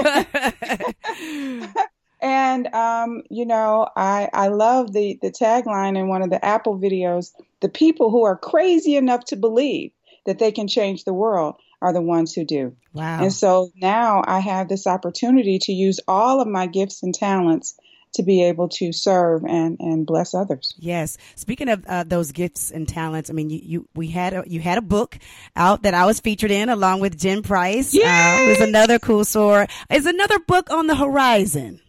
[2.20, 6.79] and um, you know, I I love the the tagline in one of the Apple
[6.79, 9.92] videos: the people who are crazy enough to believe
[10.27, 12.75] that they can change the world are the ones who do.
[12.94, 13.23] Wow.
[13.23, 17.79] And so now I have this opportunity to use all of my gifts and talents
[18.14, 20.75] to be able to serve and, and bless others.
[20.79, 21.18] Yes.
[21.35, 24.61] Speaking of uh, those gifts and talents, I mean, you, you we had a, you
[24.61, 25.18] had a book
[25.57, 27.92] out that I was featured in along with Jen Price.
[27.92, 29.66] Yeah, uh, was another cool story.
[29.90, 31.81] Is another book on the horizon.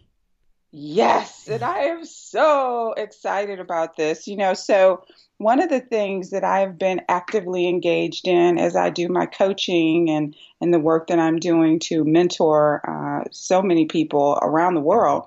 [0.72, 4.26] Yes, and I am so excited about this.
[4.26, 5.04] You know, so
[5.38, 10.08] one of the things that I've been actively engaged in as I do my coaching
[10.08, 14.80] and, and the work that I'm doing to mentor uh, so many people around the
[14.80, 15.26] world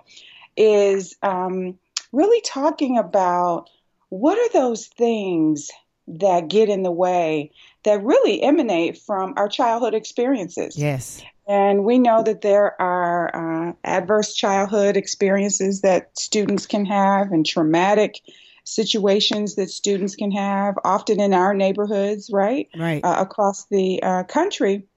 [0.58, 1.78] is um,
[2.12, 3.70] really talking about
[4.10, 5.70] what are those things
[6.08, 7.52] that get in the way
[7.84, 10.76] that really emanate from our childhood experiences.
[10.76, 11.22] Yes.
[11.48, 17.46] And we know that there are uh, adverse childhood experiences that students can have and
[17.46, 18.22] traumatic
[18.70, 22.70] situations that students can have, often in our neighborhoods, right?
[22.78, 23.04] Right.
[23.04, 24.88] Uh, across the uh, country.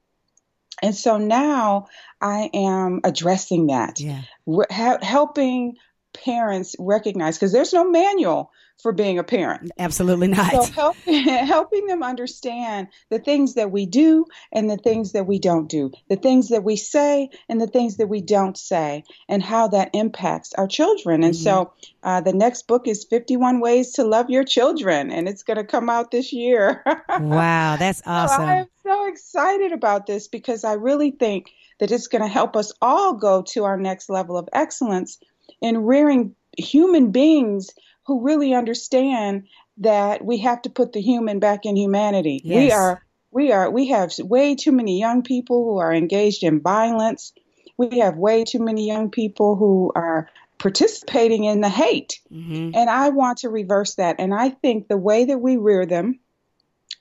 [0.82, 1.86] And so now
[2.20, 4.22] I am addressing that, yeah.
[4.46, 5.76] Re- helping
[6.12, 8.50] parents recognize because there's no manual
[8.82, 9.70] for being a parent.
[9.78, 10.50] Absolutely not.
[10.50, 15.38] So help, helping them understand the things that we do and the things that we
[15.38, 19.42] don't do, the things that we say and the things that we don't say, and
[19.42, 21.22] how that impacts our children.
[21.22, 21.42] And mm-hmm.
[21.42, 25.58] so uh, the next book is 51 Ways to Love Your Children, and it's going
[25.58, 26.82] to come out this year.
[27.08, 28.40] wow, that's awesome.
[28.40, 32.56] So I'm so excited about this because I really think that it's going to help
[32.56, 35.18] us all go to our next level of excellence
[35.60, 37.70] in rearing human beings
[38.06, 39.44] who really understand
[39.78, 42.40] that we have to put the human back in humanity.
[42.44, 42.56] Yes.
[42.56, 46.60] We are we are we have way too many young people who are engaged in
[46.60, 47.32] violence.
[47.76, 52.20] We have way too many young people who are participating in the hate.
[52.32, 52.76] Mm-hmm.
[52.76, 54.16] And I want to reverse that.
[54.18, 56.20] And I think the way that we rear them,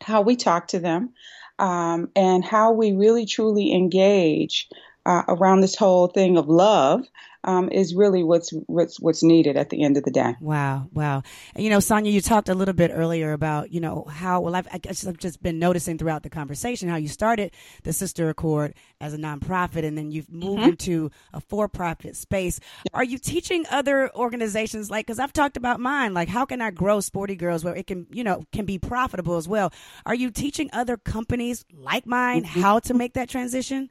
[0.01, 1.11] how we talk to them,
[1.59, 4.67] um, and how we really truly engage
[5.05, 7.05] uh, around this whole thing of love
[7.43, 10.35] um, is really what's what's what's needed at the end of the day.
[10.39, 11.23] Wow, wow.
[11.55, 14.55] And, you know, Sonya, you talked a little bit earlier about you know how well
[14.55, 17.51] I've, I guess I've just been noticing throughout the conversation how you started
[17.83, 20.69] the Sister Accord as a nonprofit and then you've moved mm-hmm.
[20.69, 22.59] into a for-profit space.
[22.93, 26.71] Are you teaching other organizations like because I've talked about mine like how can I
[26.71, 29.73] grow Sporty Girls where it can you know can be profitable as well?
[30.05, 32.61] Are you teaching other companies like mine mm-hmm.
[32.61, 33.89] how to make that transition?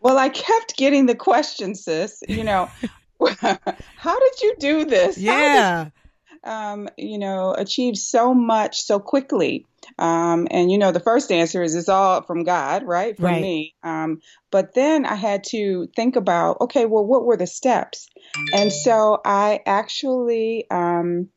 [0.00, 2.22] Well, I kept getting the question, sis.
[2.28, 2.70] You know,
[3.40, 5.18] how did you do this?
[5.18, 5.84] Yeah.
[5.84, 5.92] Did,
[6.42, 9.66] um, you know, achieve so much so quickly?
[9.98, 13.16] Um, and you know, the first answer is it's all from God, right?
[13.16, 13.42] From right.
[13.42, 13.74] me.
[13.82, 18.08] Um, but then I had to think about, okay, well, what were the steps?
[18.54, 21.28] And so I actually um,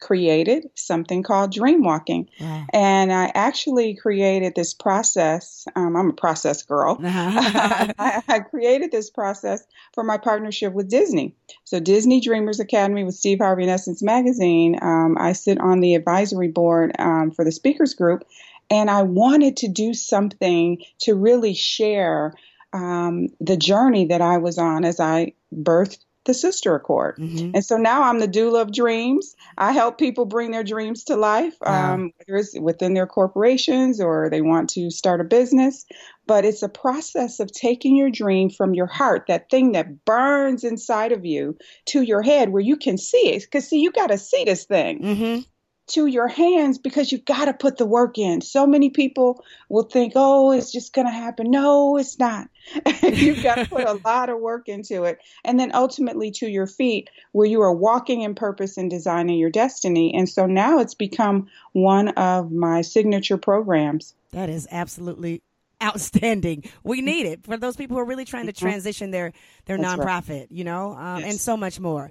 [0.00, 2.28] created something called dream walking.
[2.38, 2.64] Yeah.
[2.72, 5.66] And I actually created this process.
[5.76, 6.98] Um, I'm a process girl.
[7.02, 9.64] I, I, created this process
[9.94, 11.34] for my partnership with Disney.
[11.64, 14.78] So, Disney Dreamers Academy with Steve Harvey and Essence Magazine.
[14.80, 18.24] Um, I sit on the advisory board um, for the speakers group.
[18.70, 22.32] And I wanted to do something to really share
[22.72, 27.16] um, the journey that I was on as I birthed the Sister Accord.
[27.18, 27.50] Mhm.
[27.54, 29.34] And so now I'm the doula of dreams.
[29.58, 31.94] I help people bring their dreams to life, Wow.
[31.94, 35.84] um, whether it's within their corporations or they want to start a business.
[36.26, 40.62] But it's a process of taking your dream from your heart, that thing that burns
[40.64, 41.56] inside of you,
[41.86, 43.42] to your head where you can see it.
[43.42, 45.44] Because, see, you got to see this thing Mhm.
[45.88, 48.40] To your hands because you've got to put the work in.
[48.40, 51.50] So many people will think, oh, it's just going to happen.
[51.50, 52.48] No, it's not.
[53.02, 55.18] you've got to put a lot of work into it.
[55.44, 59.50] And then ultimately to your feet, where you are walking in purpose and designing your
[59.50, 60.14] destiny.
[60.14, 64.14] And so now it's become one of my signature programs.
[64.30, 65.42] That is absolutely
[65.82, 66.64] outstanding.
[66.84, 69.32] We need it for those people who are really trying to transition their
[69.66, 69.82] their Mm-hmm.
[69.82, 70.24] That's right.
[70.24, 72.10] nonprofit, you know, um, and so much more.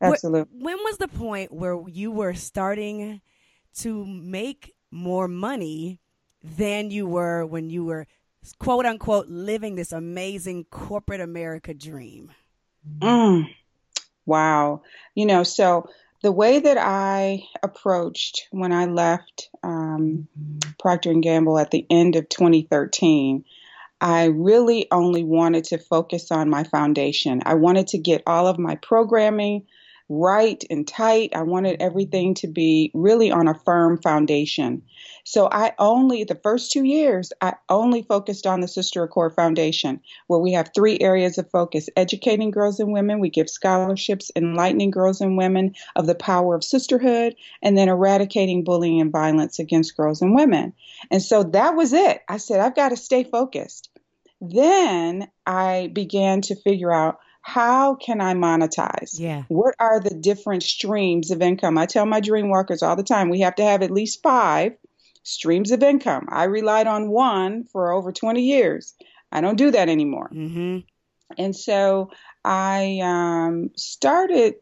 [0.00, 0.58] Absolutely.
[0.60, 3.20] when was the point where you were starting
[3.78, 6.00] to make more money
[6.42, 8.06] than you were when you were
[8.58, 12.30] quote unquote living this amazing corporate America dream?
[12.98, 13.48] Mm.
[14.26, 14.82] Wow.
[15.14, 15.88] You know, so
[16.22, 20.28] the way that I approached when I left um,
[20.78, 23.44] Procter and Gamble at the end of 2013,
[24.00, 27.42] I really only wanted to focus on my foundation.
[27.46, 29.66] I wanted to get all of my programming
[30.08, 31.30] right and tight.
[31.34, 34.82] I wanted everything to be really on a firm foundation.
[35.24, 40.00] So I only, the first two years, I only focused on the Sister Accord Foundation,
[40.28, 43.18] where we have three areas of focus educating girls and women.
[43.18, 48.62] We give scholarships, enlightening girls and women of the power of sisterhood, and then eradicating
[48.62, 50.72] bullying and violence against girls and women.
[51.10, 52.20] And so that was it.
[52.28, 53.90] I said, I've got to stay focused.
[54.40, 59.20] Then I began to figure out how can I monetize?
[59.20, 59.44] Yeah.
[59.46, 61.78] What are the different streams of income?
[61.78, 64.72] I tell my dream workers all the time we have to have at least five
[65.22, 66.26] streams of income.
[66.28, 68.94] I relied on one for over 20 years.
[69.30, 70.28] I don't do that anymore.
[70.34, 70.78] Mm-hmm.
[71.38, 72.10] And so
[72.44, 74.56] I um, started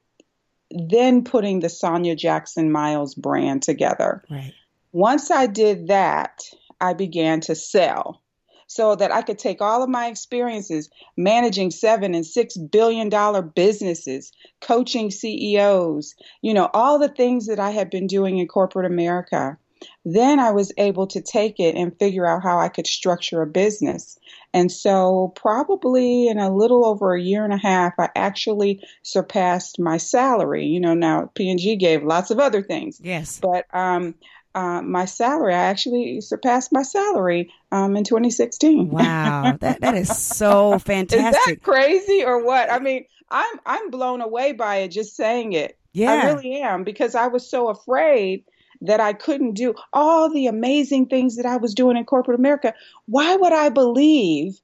[0.71, 4.23] then putting the Sonya Jackson Myles brand together.
[4.31, 4.53] Right.
[4.93, 6.43] Once I did that,
[6.83, 8.21] I began to sell
[8.67, 13.43] so that I could take all of my experiences managing seven and six billion dollar
[13.43, 18.87] businesses, coaching CEOs, you know, all the things that I had been doing in corporate
[18.87, 19.59] America.
[20.07, 23.47] Then I was able to take it and figure out how I could structure a
[23.47, 24.19] business.
[24.55, 29.79] And so, probably in a little over a year and a half, I actually surpassed
[29.79, 30.65] my salary.
[30.67, 33.41] You know, now P&G gave lots of other things, Yes.
[33.43, 34.15] but um,
[34.55, 38.91] uh, my salary, I actually surpassed my salary um, in 2016.
[38.91, 39.57] Wow.
[39.61, 41.27] that that is so fantastic.
[41.27, 42.71] Is that crazy or what?
[42.71, 45.77] I mean, I'm I'm blown away by it just saying it.
[45.93, 46.13] Yeah.
[46.13, 48.45] I really am because I was so afraid
[48.81, 52.75] that I couldn't do all the amazing things that I was doing in corporate America.
[53.07, 54.61] Why would I believe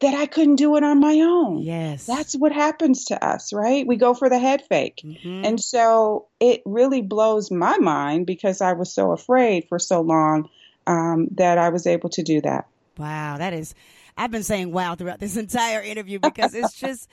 [0.00, 1.58] that I couldn't do it on my own?
[1.62, 2.06] yes.
[2.06, 3.86] That's what happens to us, right?
[3.86, 5.00] We go for the head fake.
[5.04, 5.46] Mhm.
[5.46, 10.48] And so it really blows my mind because I was so afraid for so long
[10.86, 12.66] um, that I was able to do that.
[12.98, 13.74] Wow, that is.
[14.16, 17.08] I've been saying wow throughout this entire interview because it's just.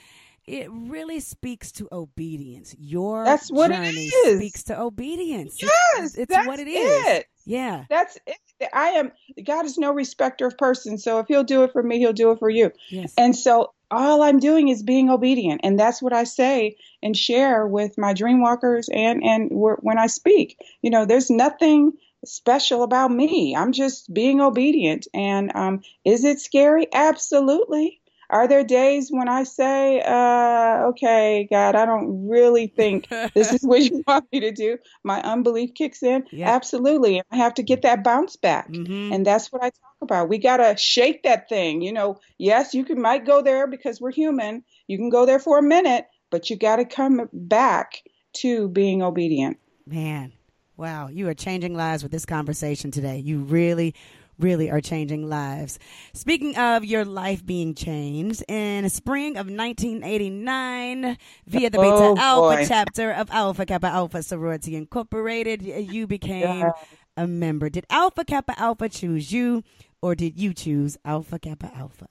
[0.47, 2.75] It really speaks to obedience.
[2.79, 4.39] Your That's what journey is.
[4.39, 5.61] speaks to obedience.
[5.61, 7.05] Yes, it's, it's that's what it is.
[7.19, 7.27] it.
[7.45, 7.85] Yeah.
[7.89, 8.37] That's it.
[8.73, 9.11] I am
[9.43, 11.03] God is no respecter of persons.
[11.03, 12.71] So if he'll do it for me, he'll do it for you.
[12.89, 13.13] Yes.
[13.17, 17.67] And so all I'm doing is being obedient, and that's what I say and share
[17.67, 20.57] with my dream walkers and and when I speak.
[20.81, 21.93] You know, there's nothing
[22.25, 23.55] special about me.
[23.55, 25.07] I'm just being obedient.
[25.13, 26.87] And um, is it scary?
[26.93, 28.00] Absolutely.
[28.31, 33.61] Are there days when I say, uh, okay, God, I don't really think this is
[33.61, 34.77] what you want me to do?
[35.03, 36.23] My unbelief kicks in?
[36.31, 36.49] Yeah.
[36.49, 37.21] Absolutely.
[37.29, 38.71] I have to get that bounce back.
[38.71, 39.13] Mhm.
[39.13, 40.29] And that's what I talk about.
[40.29, 41.81] We got to shake that thing.
[41.81, 44.63] You know, yes, you can might go there because we're human.
[44.87, 48.01] You can go there for a minute, but you got to come back
[48.37, 49.57] to being obedient.
[49.85, 50.31] Man,
[50.77, 53.17] wow, you are changing lives with this conversation today.
[53.17, 53.93] You really,
[54.41, 55.79] really are changing lives.
[56.13, 61.17] Speaking of your life being changed, in spring of 1989,
[61.47, 62.65] via the Beta Oh, Alpha boy.
[62.67, 66.71] chapter of Alpha Kappa Alpha Sorority Incorporated, you became Yeah.
[67.17, 67.69] a member.
[67.69, 69.63] Did Alpha Kappa Alpha choose you,
[70.01, 72.07] or did you choose Alpha Kappa Alpha?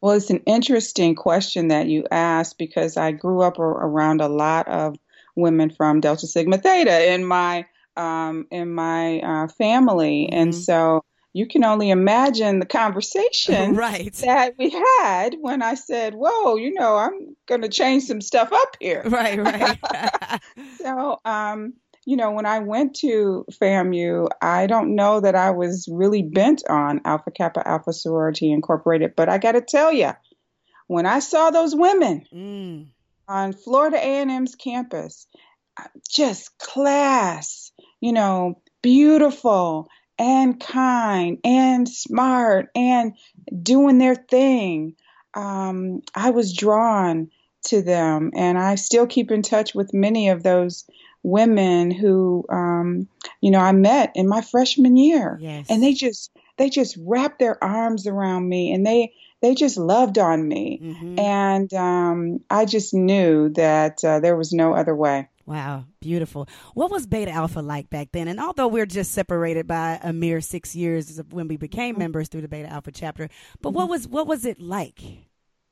[0.00, 4.68] Well, it's an interesting question that you asked because I grew up around a lot
[4.68, 4.96] of
[5.34, 10.54] women from Delta Sigma Theta in my um, in my uh, family, and Mhm.
[10.54, 11.02] so
[11.38, 14.12] you can only imagine the conversation right.
[14.14, 18.52] that we had when I said, "Whoa, you know, I'm going to change some stuff
[18.52, 19.78] up here." Right, right.
[20.78, 21.74] So, um,
[22.04, 26.62] you know, when I went to FAMU, I don't know that I was really bent
[26.68, 30.12] on Alpha Kappa Alpha Sorority Incorporated, but I got to tell you,
[30.86, 32.86] when I saw those women, mm,
[33.28, 35.26] on Florida A&M's campus.
[36.10, 37.70] Just class,
[38.00, 43.14] you know, beautiful and kind and smart and
[43.62, 44.94] doing their thing.
[45.34, 47.30] Um, I was drawn
[47.66, 50.84] to them, and I still keep in touch with many of those
[51.22, 53.08] women who, um,
[53.40, 55.66] you know, I met in my freshman year, Yes.
[55.68, 59.12] and they just they just wrapped their arms around me, and they
[59.42, 61.20] they just loved on me, Mhm.
[61.20, 65.28] and um, I just knew that uh, there was no other way.
[65.48, 66.46] Wow, beautiful.
[66.74, 68.28] What was Beta Alpha like back then?
[68.28, 71.98] And although we're just separated by a mere six years of when we became Mm-hmm.
[71.98, 73.30] members through the Beta Alpha chapter,
[73.62, 75.00] but what was what was it like?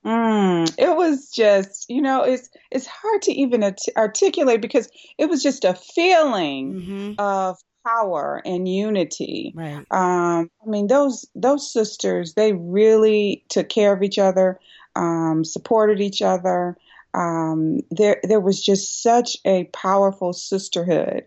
[0.04, 5.26] Mm, it was just, you know, it's it's hard to even art- articulate because it
[5.28, 7.12] was just a feeling Mm-hmm.
[7.18, 9.56] of power and unity.
[9.56, 9.86] Right.
[9.90, 14.60] Um, I mean, those those sisters, they really took care of each other,
[14.94, 16.76] um, supported each other.
[17.16, 21.24] Um, there there was just such a powerful sisterhood,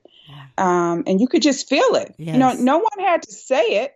[0.58, 2.14] um, and you could just feel it.
[2.34, 3.94] You know, no one had to say it;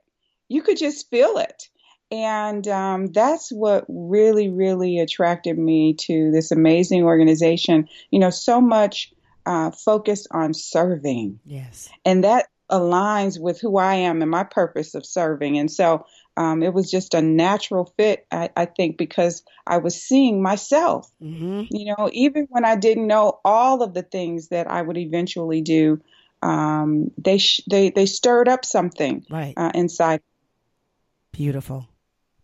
[0.50, 1.70] you could just feel it.
[2.12, 7.88] And um, that's what really, really attracted me to this amazing organization.
[8.12, 9.12] You know, so much
[9.46, 11.90] uh, focus on serving Yes.
[12.06, 15.60] and that aligns with who I am and my purpose of serving.
[15.60, 16.06] And so
[16.36, 21.10] um, it was just a natural fit, I, I think, because I was seeing myself.
[21.22, 21.66] Mm-hmm.
[21.70, 25.62] You know, even when I didn't know all of the things that I would eventually
[25.62, 26.02] do,
[26.42, 29.54] um, they sh- they they stirred up something Right.
[29.56, 30.22] uh, inside.
[31.32, 31.88] Beautiful.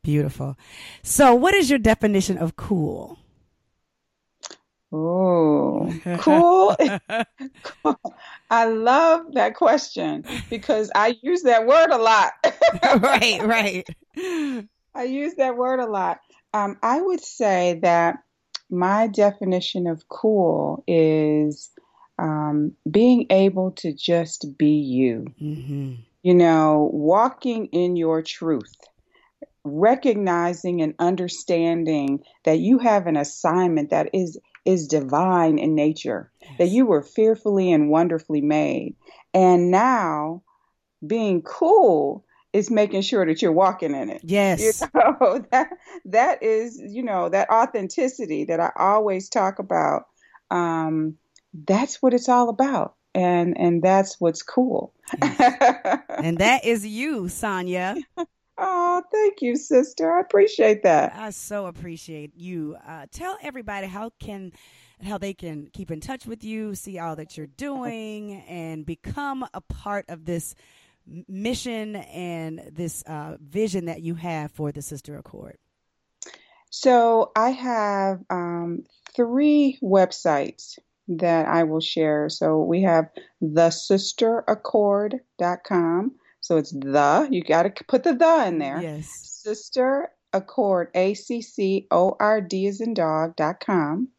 [0.03, 0.57] Beautiful.
[1.03, 3.17] So, what is your definition of cool?
[4.91, 6.75] Oh, cool.
[8.49, 12.33] I love that question because I use that word a lot.
[13.01, 13.87] right, right.
[14.95, 16.19] I use that word a lot.
[16.53, 18.17] Um, I would say that
[18.69, 21.71] my definition of cool is
[22.17, 25.27] um, being able to just be you.
[25.41, 25.95] Mm-hmm.
[26.21, 28.75] You know, walking in your truth,
[29.63, 34.37] recognizing and understanding that you have an assignment that is
[34.69, 38.95] is divine in nature, that you were fearfully and wonderfully made,
[39.33, 40.43] and now
[41.05, 44.21] being cool is making sure that you're walking in it.
[44.23, 44.81] Yes.
[44.81, 45.69] You know, that
[46.05, 50.03] that is, you know, that authenticity that I always talk about.
[50.49, 51.17] Um,
[51.53, 52.95] that's what it's all about.
[53.13, 54.93] And and that's what's cool.
[56.21, 57.95] And that is you, Sonya.
[58.59, 60.11] Oh, thank you, sister.
[60.11, 61.13] I appreciate that.
[61.15, 62.75] I so appreciate you.
[62.87, 64.51] Uh, tell everybody how can
[65.01, 69.45] how they can keep in touch with you, see all that you're doing, and become
[69.53, 70.55] a part of this
[71.27, 75.57] mission and this uh, vision that you have for the Sister Accord.
[76.69, 78.85] So I have um,
[79.15, 82.29] three websites that I will share.
[82.29, 83.09] So we have
[83.41, 86.11] thesisteraccord.com.
[86.41, 88.81] So it's the, you got to put the the in there.
[88.81, 89.07] Yes.
[89.43, 94.09] Sister Accord, A C C O R D is in dog dot com.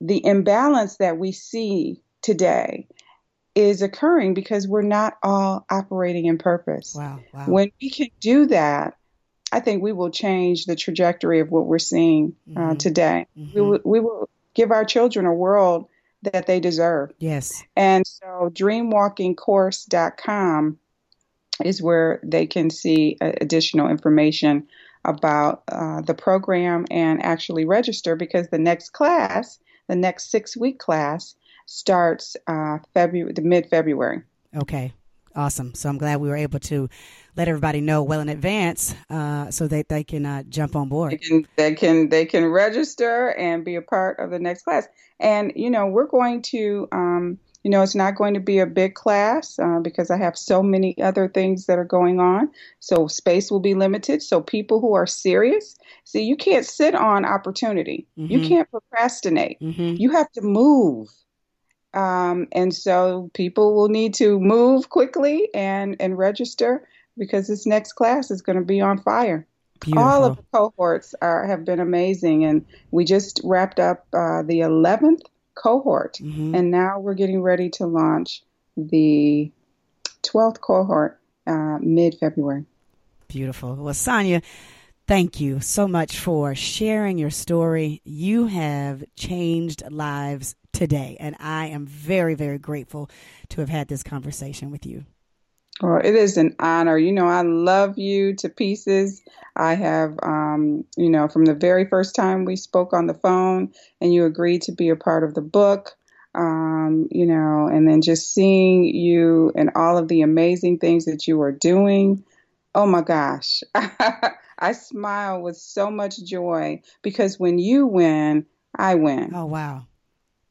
[0.00, 2.86] the imbalance that we see today
[3.54, 6.94] is occurring because we're not all operating in purpose.
[6.94, 7.20] Wow.
[7.32, 7.46] Wow.
[7.46, 8.94] When we can do that,
[9.52, 12.78] I think we will change the trajectory of what we're seeing uh, Mhm.
[12.78, 13.26] today.
[13.36, 13.68] We, Mhm.
[13.68, 15.86] will, we will give our children a world
[16.32, 17.10] that they deserve.
[17.18, 17.62] Yes.
[17.76, 20.78] And so dreamwalkingcourse.com
[21.64, 24.68] is where they can see uh, additional information
[25.04, 29.58] about uh, the program and actually register because the next class,
[29.88, 31.34] the next six week class,
[31.66, 34.22] starts uh, February, the mid February.
[34.54, 34.92] Okay.
[35.34, 35.74] Awesome.
[35.74, 36.88] So I'm glad we were able to
[37.36, 41.12] let everybody know well in advance uh, so that they can uh, jump on board.
[41.12, 44.88] They can, they can they can register and be a part of the next class.
[45.20, 46.88] And you know, we're going to.
[46.92, 50.38] Um, you know, it's not going to be a big class uh, because I have
[50.38, 52.48] so many other things that are going on.
[52.78, 54.22] So space will be limited.
[54.22, 55.74] So people who are serious,
[56.04, 58.06] see, you can't sit on opportunity.
[58.16, 58.30] Mm-hmm.
[58.30, 59.58] You can't procrastinate.
[59.60, 59.96] Mm-hmm.
[59.96, 61.08] You have to move.
[61.92, 67.94] Um, and so people will need to move quickly and, and register because this next
[67.94, 69.46] class is going to be on fire.
[69.80, 70.08] Beautiful.
[70.08, 72.44] All of the cohorts are, have been amazing.
[72.44, 75.20] And we just wrapped up uh, the 11th
[75.54, 76.18] cohort.
[76.22, 76.54] Mm-hmm.
[76.54, 78.42] And now we're getting ready to launch
[78.76, 79.50] the
[80.22, 82.64] 12th cohort uh, mid February.
[83.28, 83.74] Beautiful.
[83.74, 84.42] Well, Sonya,
[85.06, 88.00] thank you so much for sharing your story.
[88.04, 93.10] You have changed lives today, and I am very, very grateful
[93.50, 95.04] to have had this conversation with you.
[95.82, 96.96] Well, it is an honor.
[96.96, 99.22] You know, I love you to pieces.
[99.56, 103.72] I have, um, you know, from the very first time we spoke on the phone
[104.00, 105.96] and you agreed to be a part of the book,
[106.34, 111.26] um, you know, and then just seeing you and all of the amazing things that
[111.26, 112.24] you are doing.
[112.74, 113.62] Oh my gosh.
[113.74, 119.32] I smile with so much joy because when you win, I win.
[119.34, 119.86] Oh, wow.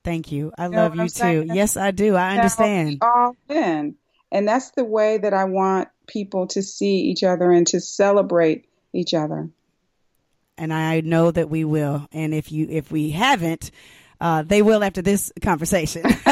[0.04, 0.52] Thank you.
[0.58, 1.46] I you love you too.
[1.48, 2.16] Yes, I do.
[2.16, 3.00] I understand.
[3.02, 3.96] all win.
[4.32, 8.68] And that's the way that I want people to see each other and to celebrate
[8.94, 9.50] each other.
[10.58, 12.08] And I know that we will.
[12.12, 13.72] And if you if we haven't,
[14.22, 16.04] uh, they will after this conversation.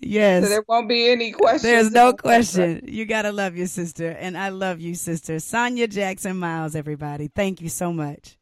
[0.00, 0.44] yes.
[0.44, 1.62] So there won't be any questions.
[1.62, 2.84] There's no question.
[2.86, 4.10] You got to love your sister.
[4.10, 5.38] And I love you, sister.
[5.38, 7.28] Sonya Jackson Myles, everybody.
[7.28, 8.38] Thank you so much.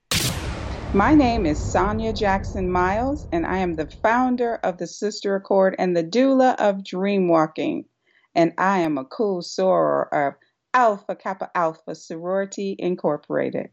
[0.97, 5.75] My name is Sonya Jackson Myles, and I am the founder of the Sister Accord
[5.77, 7.87] and the doula of Dreamwalking.
[8.33, 10.35] And I am a cool soror of
[10.73, 13.71] Alpha Kappa Alpha Sorority Incorporated.